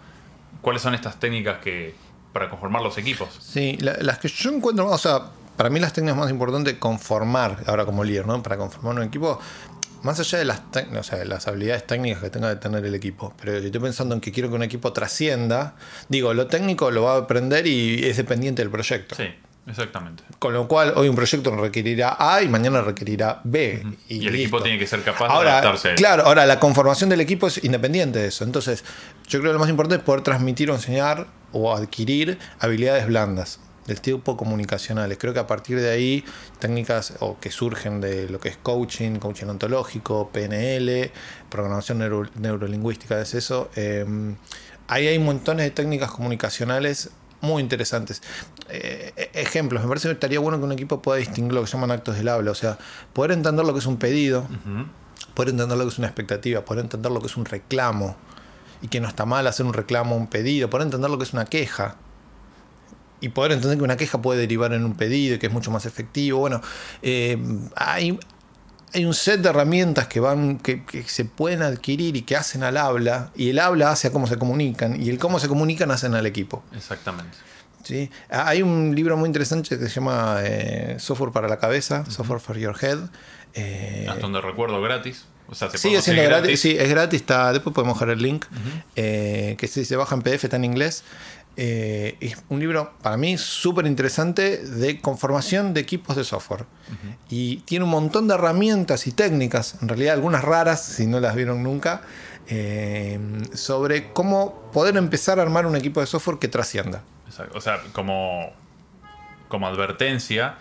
¿Cuáles 0.60 0.82
son 0.82 0.94
estas 0.94 1.18
técnicas 1.18 1.58
que 1.60 1.94
para 2.34 2.50
conformar 2.50 2.82
los 2.82 2.98
equipos? 2.98 3.28
Sí, 3.40 3.76
la- 3.80 3.96
las 4.00 4.18
que 4.18 4.28
yo 4.28 4.50
encuentro, 4.50 4.86
o 4.88 4.98
sea, 4.98 5.30
para 5.58 5.70
mí 5.70 5.80
las 5.80 5.92
técnicas 5.92 6.16
más 6.16 6.30
importantes 6.30 6.74
conformar, 6.74 7.64
ahora 7.66 7.84
como 7.84 8.04
líder, 8.04 8.26
¿no? 8.28 8.40
Para 8.44 8.56
conformar 8.56 8.94
un 8.94 9.02
equipo, 9.02 9.40
más 10.04 10.20
allá 10.20 10.38
de 10.38 10.44
las, 10.44 10.62
o 10.96 11.02
sea, 11.02 11.18
de 11.18 11.24
las 11.24 11.48
habilidades 11.48 11.84
técnicas 11.84 12.22
que 12.22 12.30
tenga 12.30 12.54
que 12.54 12.60
tener 12.60 12.86
el 12.86 12.94
equipo, 12.94 13.34
pero 13.40 13.58
si 13.58 13.66
estoy 13.66 13.80
pensando 13.80 14.14
en 14.14 14.20
que 14.20 14.30
quiero 14.30 14.48
que 14.48 14.54
un 14.54 14.62
equipo 14.62 14.92
trascienda, 14.92 15.74
digo, 16.08 16.32
lo 16.32 16.46
técnico 16.46 16.92
lo 16.92 17.02
va 17.02 17.14
a 17.14 17.18
aprender 17.18 17.66
y 17.66 18.06
es 18.06 18.16
dependiente 18.16 18.62
del 18.62 18.70
proyecto. 18.70 19.16
Sí, 19.16 19.24
exactamente. 19.66 20.22
Con 20.38 20.54
lo 20.54 20.68
cual, 20.68 20.92
hoy 20.94 21.08
un 21.08 21.16
proyecto 21.16 21.50
requerirá 21.56 22.16
A 22.20 22.40
y 22.40 22.48
mañana 22.48 22.80
requerirá 22.80 23.40
B. 23.42 23.84
Y, 24.08 24.28
el 24.28 24.36
equipo 24.36 24.62
tiene 24.62 24.78
que 24.78 24.86
ser 24.86 25.02
capaz 25.02 25.26
de 25.26 25.34
Ahora, 25.34 25.58
adaptarse. 25.58 25.88
a 25.88 25.94
eso. 25.94 25.98
claro, 25.98 26.22
ahora 26.24 26.46
la 26.46 26.60
conformación 26.60 27.10
del 27.10 27.20
equipo 27.20 27.48
es 27.48 27.64
independiente 27.64 28.20
de 28.20 28.28
eso. 28.28 28.44
Entonces, 28.44 28.84
yo 29.26 29.40
creo 29.40 29.50
que 29.50 29.54
lo 29.54 29.58
más 29.58 29.70
importante 29.70 29.96
es 29.96 30.02
poder 30.02 30.22
transmitir 30.22 30.70
o 30.70 30.74
enseñar 30.74 31.26
o 31.50 31.74
adquirir 31.74 32.38
habilidades 32.60 33.08
blandas 33.08 33.58
del 33.88 34.00
tipo 34.00 34.36
comunicacionales. 34.36 35.18
Creo 35.18 35.32
que 35.34 35.40
a 35.40 35.46
partir 35.48 35.80
de 35.80 35.90
ahí, 35.90 36.24
técnicas 36.60 37.14
o 37.20 37.38
que 37.40 37.50
surgen 37.50 38.00
de 38.00 38.28
lo 38.28 38.38
que 38.38 38.50
es 38.50 38.56
coaching, 38.56 39.16
coaching 39.16 39.46
ontológico, 39.46 40.30
PNL, 40.32 41.10
programación 41.50 41.98
neuro- 41.98 42.30
neurolingüística, 42.36 43.20
es 43.20 43.34
eso. 43.34 43.68
eh, 43.74 44.04
ahí 44.86 45.06
hay 45.08 45.18
montones 45.18 45.64
de 45.66 45.70
técnicas 45.70 46.10
comunicacionales 46.12 47.10
muy 47.40 47.62
interesantes. 47.62 48.22
Eh, 48.68 49.12
e- 49.16 49.30
ejemplos, 49.40 49.82
me 49.82 49.88
parece 49.88 50.08
que 50.08 50.12
estaría 50.14 50.40
bueno 50.40 50.58
que 50.58 50.64
un 50.64 50.72
equipo 50.72 51.00
pueda 51.02 51.18
distinguir 51.18 51.54
lo 51.54 51.60
que 51.62 51.66
se 51.66 51.72
llaman 51.74 51.90
actos 51.90 52.16
del 52.16 52.28
habla, 52.28 52.50
o 52.50 52.54
sea, 52.54 52.78
poder 53.12 53.32
entender 53.32 53.64
lo 53.64 53.72
que 53.72 53.78
es 53.80 53.86
un 53.86 53.96
pedido, 53.98 54.46
poder 55.34 55.50
entender 55.50 55.76
lo 55.78 55.84
que 55.84 55.90
es 55.90 55.98
una 55.98 56.08
expectativa, 56.08 56.64
poder 56.64 56.84
entender 56.84 57.10
lo 57.12 57.20
que 57.20 57.26
es 57.28 57.36
un 57.36 57.44
reclamo 57.44 58.16
y 58.82 58.88
que 58.88 59.00
no 59.00 59.08
está 59.08 59.24
mal 59.24 59.46
hacer 59.46 59.66
un 59.66 59.72
reclamo 59.72 60.16
un 60.16 60.26
pedido, 60.26 60.68
poder 60.70 60.86
entender 60.86 61.10
lo 61.10 61.18
que 61.18 61.24
es 61.24 61.32
una 61.32 61.44
queja 61.44 61.96
y 63.20 63.30
poder 63.30 63.52
entender 63.52 63.78
que 63.78 63.84
una 63.84 63.96
queja 63.96 64.20
puede 64.20 64.40
derivar 64.40 64.72
en 64.72 64.84
un 64.84 64.94
pedido 64.94 65.36
y 65.36 65.38
que 65.38 65.46
es 65.46 65.52
mucho 65.52 65.70
más 65.70 65.86
efectivo. 65.86 66.40
Bueno, 66.40 66.60
eh, 67.02 67.38
hay, 67.76 68.18
hay 68.94 69.04
un 69.04 69.14
set 69.14 69.40
de 69.40 69.48
herramientas 69.48 70.06
que 70.06 70.20
van 70.20 70.58
que, 70.58 70.84
que 70.84 71.02
se 71.04 71.24
pueden 71.24 71.62
adquirir 71.62 72.16
y 72.16 72.22
que 72.22 72.36
hacen 72.36 72.62
al 72.62 72.76
habla 72.76 73.30
y 73.36 73.50
el 73.50 73.58
habla 73.58 73.90
hace 73.90 74.08
a 74.08 74.12
cómo 74.12 74.26
se 74.26 74.38
comunican 74.38 75.00
y 75.00 75.08
el 75.08 75.18
cómo 75.18 75.38
se 75.38 75.48
comunican 75.48 75.90
hacen 75.90 76.14
al 76.14 76.26
equipo. 76.26 76.62
Exactamente. 76.76 77.36
¿sí? 77.82 78.10
Hay 78.28 78.62
un 78.62 78.94
libro 78.94 79.16
muy 79.16 79.26
interesante 79.26 79.78
que 79.78 79.88
se 79.88 79.94
llama 79.94 80.38
eh, 80.42 80.96
Software 80.98 81.32
para 81.32 81.48
la 81.48 81.58
cabeza, 81.58 82.04
Software 82.10 82.40
for 82.40 82.58
Your 82.58 82.76
Head. 82.80 82.98
Eh, 83.54 84.06
Hasta 84.08 84.20
donde 84.20 84.40
recuerdo 84.40 84.80
gratis. 84.82 85.24
O 85.50 85.54
sea, 85.54 85.70
se 85.70 85.78
siendo 85.78 85.98
conseguir 85.98 86.24
gratis, 86.24 86.60
sí, 86.60 86.76
es 86.78 86.90
gratis, 86.90 87.22
está, 87.22 87.50
después 87.54 87.72
podemos 87.74 87.96
dejar 87.96 88.10
el 88.10 88.20
link, 88.20 88.44
eh, 88.96 89.56
que 89.58 89.66
si 89.66 89.86
se 89.86 89.96
baja 89.96 90.14
en 90.14 90.20
PDF, 90.20 90.44
está 90.44 90.56
en 90.56 90.64
inglés. 90.64 91.04
Eh, 91.60 92.16
es 92.20 92.36
un 92.50 92.60
libro 92.60 92.92
para 93.02 93.16
mí 93.16 93.36
súper 93.36 93.84
interesante 93.86 94.58
de 94.58 95.00
conformación 95.00 95.74
de 95.74 95.80
equipos 95.80 96.14
de 96.14 96.22
software. 96.22 96.66
Y 97.28 97.56
tiene 97.66 97.84
un 97.84 97.90
montón 97.90 98.28
de 98.28 98.34
herramientas 98.34 99.08
y 99.08 99.12
técnicas, 99.12 99.74
en 99.82 99.88
realidad 99.88 100.14
algunas 100.14 100.44
raras, 100.44 100.84
si 100.84 101.06
no 101.08 101.18
las 101.18 101.34
vieron 101.34 101.64
nunca, 101.64 102.02
eh, 102.46 103.18
sobre 103.54 104.12
cómo 104.12 104.70
poder 104.72 104.96
empezar 104.96 105.40
a 105.40 105.42
armar 105.42 105.66
un 105.66 105.74
equipo 105.74 106.00
de 106.00 106.06
software 106.06 106.38
que 106.38 106.46
trascienda. 106.46 107.02
Exacto. 107.26 107.58
O 107.58 107.60
sea, 107.60 107.82
como, 107.92 108.52
como 109.48 109.66
advertencia, 109.66 110.54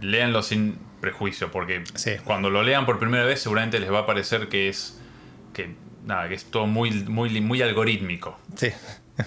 léanlo 0.00 0.42
sin 0.42 0.78
prejuicio, 1.00 1.52
porque 1.52 1.84
Sí. 1.94 2.12
cuando 2.24 2.50
lo 2.50 2.64
lean 2.64 2.86
por 2.86 2.98
primera 2.98 3.24
vez 3.24 3.40
seguramente 3.40 3.78
les 3.78 3.92
va 3.92 4.00
a 4.00 4.06
parecer 4.06 4.48
que 4.48 4.68
es 4.68 4.98
que 5.52 5.76
nada, 6.04 6.28
que 6.28 6.34
es 6.34 6.44
todo 6.46 6.66
muy 6.66 6.90
muy 7.04 7.40
muy 7.40 7.62
algorítmico. 7.62 8.36
Sí. 8.56 8.70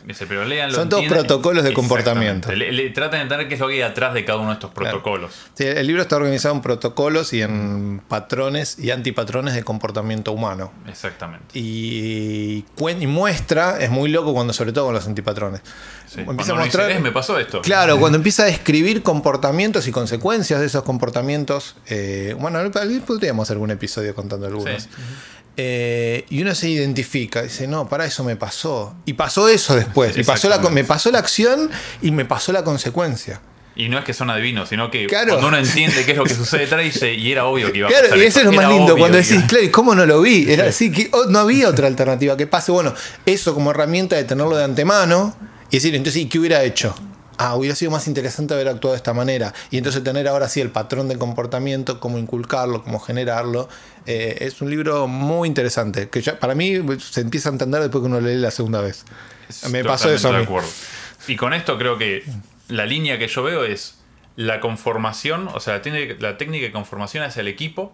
Dice, 0.05 0.27
pero 0.27 0.43
léanlo. 0.43 0.75
Son 0.75 0.89
todos 0.89 1.05
protocolos 1.05 1.63
de 1.63 1.71
comportamiento. 1.73 2.51
Le- 2.51 2.73
le- 2.73 2.89
traten 2.89 3.19
de 3.19 3.23
entender 3.23 3.47
qué 3.47 3.53
es 3.53 3.59
lo 3.61 3.67
que 3.69 3.75
hay 3.75 3.81
atrás 3.83 4.13
de 4.13 4.25
cada 4.25 4.39
uno 4.39 4.49
de 4.49 4.55
estos 4.55 4.71
protocolos. 4.71 5.31
Sí, 5.53 5.63
el 5.65 5.87
libro 5.87 6.01
está 6.01 6.17
organizado 6.17 6.55
en 6.55 6.61
protocolos 6.61 7.31
y 7.31 7.41
en 7.41 8.01
patrones 8.07 8.77
y 8.79 8.91
antipatrones 8.91 9.53
de 9.55 9.63
comportamiento 9.63 10.33
humano. 10.33 10.71
Exactamente. 10.87 11.57
y, 11.57 12.65
muestra, 13.07 13.79
es 13.79 13.89
muy 13.89 14.09
loco 14.09 14.33
cuando 14.33 14.51
sobre 14.53 14.73
todo 14.73 14.85
con 14.85 14.93
los 14.93 15.07
antipatrones. 15.07 15.61
Sí. 16.05 16.21
Empieza 16.21 16.53
a 16.53 16.63
dice, 16.63 16.91
"Eh, 16.91 16.99
me 16.99 17.11
pasó 17.11 17.37
esto. 17.37 17.61
claro, 17.61 17.97
cuando 17.99 18.17
empieza 18.17 18.43
a 18.43 18.45
describir 18.45 19.03
comportamientos 19.03 19.87
y 19.87 19.91
consecuencias 19.91 20.59
de 20.59 20.65
esos 20.65 20.83
comportamientos, 20.83 21.75
eh, 21.87 22.35
bueno, 22.39 22.59
podríamos 23.05 23.43
hacer 23.47 23.57
un 23.57 23.71
episodio 23.71 24.15
contando 24.15 24.47
algunos. 24.47 24.83
Sí. 24.83 24.89
Eh, 25.59 26.23
y 26.29 26.41
uno 26.43 26.53
se 26.53 26.69
identifica, 26.69 27.41
dice, 27.41 27.67
no, 27.67 27.89
para 27.89 28.05
eso 28.05 28.23
me 28.23 28.35
pasó. 28.35 28.95
Y 29.05 29.13
pasó 29.13 29.49
eso 29.49 29.75
después. 29.75 30.15
Y 30.15 30.23
pasó 30.23 30.49
la, 30.49 30.59
me 30.59 30.83
pasó 30.83 31.09
la 31.11 31.17
acción 31.19 31.69
y 32.01 32.11
me 32.11 32.25
pasó 32.25 32.51
la 32.51 32.63
consecuencia. 32.63 33.41
Y 33.75 33.89
no 33.89 33.97
es 33.99 34.05
que 34.05 34.13
son 34.13 34.29
adivinos, 34.29 34.69
sino 34.69 34.89
que 34.91 35.05
Claro. 35.07 35.33
cuando 35.33 35.47
uno 35.49 35.57
entiende 35.57 36.03
qué 36.05 36.11
es 36.11 36.17
lo 36.17 36.23
que 36.23 36.33
sucede 36.33 36.61
detrás, 36.61 36.83
dice, 36.83 37.13
y 37.13 37.31
era 37.31 37.45
obvio 37.45 37.71
que 37.71 37.79
iba 37.79 37.87
a 37.87 37.91
Claro, 37.91 38.05
pasar 38.05 38.17
y 38.17 38.21
esto. 38.21 38.39
eso 38.39 38.49
es 38.49 38.55
lo 38.55 38.61
más 38.61 38.69
lindo, 38.71 38.85
obvio 38.93 38.97
cuando 38.97 39.17
decís, 39.17 39.43
claro, 39.47 39.63
¿y 39.65 39.69
cómo 39.69 39.93
no 39.95 40.05
lo 40.05 40.21
vi? 40.21 40.45
Era 40.51 40.65
así 40.65 40.91
que 40.91 41.09
oh, 41.11 41.25
no 41.25 41.39
había 41.39 41.67
otra 41.69 41.87
alternativa 41.87 42.35
que 42.37 42.47
pase. 42.47 42.71
Bueno, 42.71 42.93
eso 43.25 43.53
como 43.53 43.71
herramienta 43.71 44.15
de 44.15 44.23
tenerlo 44.23 44.55
de 44.57 44.63
antemano 44.63 45.35
y 45.69 45.77
decir, 45.77 45.93
entonces, 45.95 46.21
¿y 46.23 46.25
qué 46.27 46.39
hubiera 46.39 46.63
hecho? 46.63 46.95
Ah, 47.37 47.55
hubiera 47.55 47.75
sido 47.75 47.91
más 47.91 48.07
interesante 48.07 48.53
haber 48.53 48.67
actuado 48.67 48.93
de 48.93 48.97
esta 48.97 49.13
manera. 49.13 49.53
Y 49.69 49.77
entonces 49.77 50.03
tener 50.03 50.27
ahora 50.27 50.49
sí 50.49 50.59
el 50.61 50.71
patrón 50.71 51.07
de 51.07 51.17
comportamiento, 51.17 51.99
cómo 51.99 52.17
inculcarlo, 52.17 52.83
cómo 52.83 52.99
generarlo. 52.99 53.69
Eh, 54.05 54.37
es 54.41 54.61
un 54.61 54.69
libro 54.69 55.07
muy 55.07 55.47
interesante, 55.47 56.09
que 56.09 56.21
ya, 56.21 56.39
para 56.39 56.55
mí 56.55 56.73
se 56.99 57.21
empieza 57.21 57.49
a 57.49 57.51
entender 57.51 57.81
después 57.81 58.01
que 58.01 58.07
uno 58.07 58.19
lee 58.19 58.35
la 58.35 58.51
segunda 58.51 58.81
vez. 58.81 59.05
Me 59.69 59.83
pasó 59.83 60.11
eso 60.11 60.29
a 60.29 60.37
de 60.37 60.43
acuerdo. 60.43 60.69
Y 61.27 61.35
con 61.35 61.53
esto 61.53 61.77
creo 61.77 61.97
que 61.97 62.23
la 62.69 62.85
línea 62.85 63.19
que 63.19 63.27
yo 63.27 63.43
veo 63.43 63.63
es 63.65 63.99
la 64.35 64.59
conformación, 64.59 65.47
o 65.53 65.59
sea, 65.59 65.75
la 65.75 65.81
técnica, 65.81 66.15
la 66.19 66.37
técnica 66.37 66.65
de 66.65 66.71
conformación 66.71 67.23
hacia 67.23 67.41
el 67.41 67.47
equipo 67.47 67.93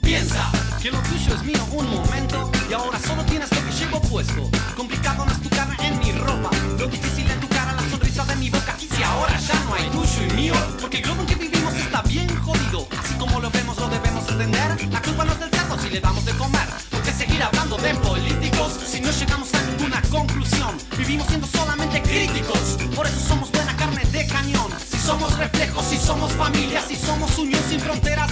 Piensa, 0.05 0.53
Que 0.83 0.91
lo 0.91 0.99
tuyo 0.99 1.35
es 1.35 1.43
mío 1.43 1.67
un 1.73 1.89
momento 1.89 2.51
y 2.69 2.73
ahora 2.75 2.99
solo 2.99 3.25
tienes 3.25 3.51
lo 3.51 3.65
que 3.65 3.73
llevo 3.73 4.01
puesto. 4.03 4.51
Complicado 4.77 5.25
no 5.25 5.33
es 5.33 5.41
tu 5.41 5.49
cara 5.49 5.75
en 5.83 5.99
mi 5.99 6.13
ropa, 6.13 6.51
lo 6.79 6.87
difícil 6.87 7.31
en 7.31 7.41
tu 7.41 7.49
cara, 7.49 7.73
la 7.73 7.83
sonrisa 7.89 8.23
de 8.27 8.37
mi 8.37 8.51
boca. 8.51 8.77
Y 8.79 8.95
si 8.95 9.03
ahora 9.03 9.39
ya 9.39 9.55
no 9.65 9.75
hay 9.75 9.89
tuyo 9.89 10.29
y 10.29 10.33
mío, 10.35 10.55
porque 10.79 10.99
el 10.99 11.05
globo 11.05 11.23
en 11.23 11.27
que 11.27 11.35
vivimos 11.37 11.75
está 11.75 12.03
bien 12.03 12.29
jodido. 12.43 12.87
Así 12.99 13.15
como 13.15 13.41
lo 13.41 13.51
vemos, 13.51 13.79
lo 13.79 13.89
debemos 13.89 14.29
entender. 14.29 14.93
La 14.93 15.01
culpa 15.01 15.25
no 15.25 15.33
es 15.33 15.41
del 15.41 15.51
cerdo 15.51 15.79
si 15.79 15.89
le 15.89 16.01
damos 16.01 16.25
de 16.27 16.33
comer. 16.33 16.69
Porque 16.91 17.11
seguir 17.11 17.43
hablando 17.43 17.77
de 17.79 17.95
políticos 17.95 18.79
si 18.87 19.01
no 19.01 19.11
llegamos 19.11 19.55
a 19.55 19.63
ninguna 19.63 20.03
conclusión. 20.11 20.77
Vivimos 20.99 21.27
siendo 21.29 21.47
solamente 21.47 22.03
críticos, 22.03 22.77
por 22.95 23.07
eso 23.07 23.21
somos 23.21 23.51
buena 23.51 23.75
carne 23.77 24.05
de 24.13 24.27
cañón. 24.27 24.71
Si 24.87 24.99
somos 24.99 25.37
reflejos, 25.39 25.85
si 25.87 25.97
somos 25.97 26.33
familia, 26.33 26.83
si 26.87 26.95
somos 26.95 27.39
unión 27.39 27.63
sin 27.69 27.81
fronteras 27.81 28.24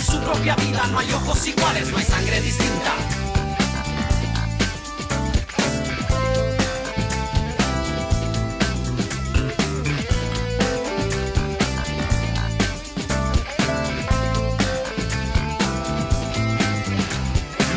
de 0.00 0.06
su 0.06 0.20
propia 0.20 0.56
vida. 0.56 0.86
No 0.90 0.98
hay 0.98 1.12
ojos 1.12 1.46
iguales, 1.46 1.90
no 1.90 1.98
hay 1.98 2.04
sangre 2.04 2.40
distinta. 2.40 2.94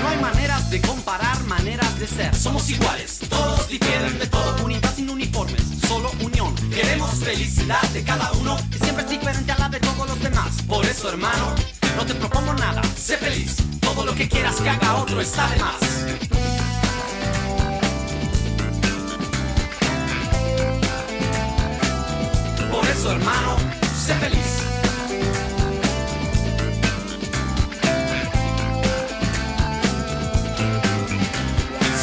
No 0.01 0.09
hay 0.09 0.17
maneras 0.17 0.69
de 0.69 0.81
comparar, 0.81 1.43
maneras 1.43 1.99
de 1.99 2.07
ser. 2.07 2.36
Somos 2.36 2.69
iguales, 2.69 3.19
todos 3.29 3.67
difieren 3.67 4.17
de 4.19 4.27
todo. 4.27 4.63
Unidad 4.63 4.95
sin 4.95 5.09
uniformes, 5.09 5.63
solo 5.88 6.12
unión. 6.21 6.55
Queremos 6.69 7.12
felicidad 7.15 7.83
de 7.93 8.03
cada 8.03 8.31
uno, 8.33 8.57
que 8.71 8.77
siempre 8.79 9.03
es 9.03 9.09
diferente 9.09 9.51
a 9.51 9.57
la 9.57 9.69
de 9.69 9.79
todos 9.79 10.07
los 10.07 10.19
demás. 10.19 10.62
Por 10.67 10.86
eso, 10.86 11.09
hermano, 11.09 11.53
no 11.95 12.06
te 12.06 12.15
propongo 12.15 12.53
nada. 12.53 12.82
Sé 12.95 13.17
feliz, 13.17 13.58
todo 13.79 14.06
lo 14.06 14.13
que 14.13 14.27
quieras 14.27 14.56
que 14.58 14.69
haga 14.69 14.95
otro 14.95 15.21
está 15.21 15.47
de 15.49 15.60
más. 15.60 15.79
Por 22.71 22.88
eso, 22.88 23.12
hermano, 23.12 23.58
sé 24.06 24.15
feliz. 24.15 24.39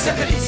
Sé 0.04 0.12
feliz. 0.12 0.39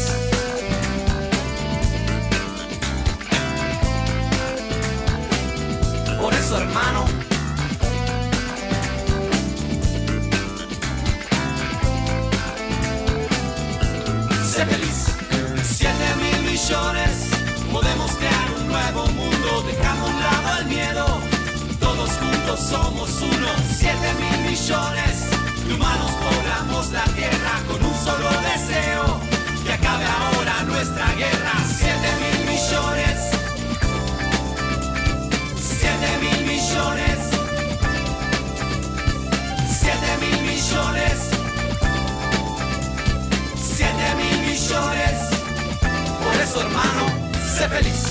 Sé 47.53 47.69
feliz. 47.69 48.03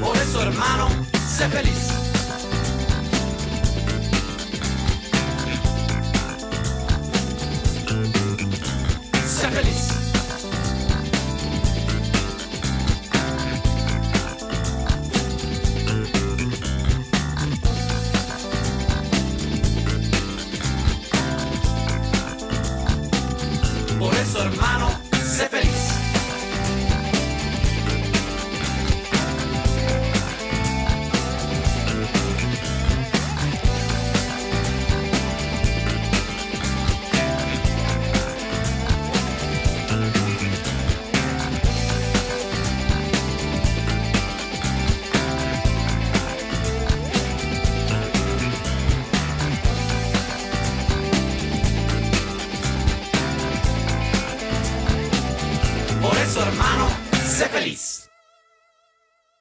Por 0.00 0.16
eso, 0.16 0.42
hermano, 0.42 0.88
sé 1.26 1.48
feliz. 1.48 1.93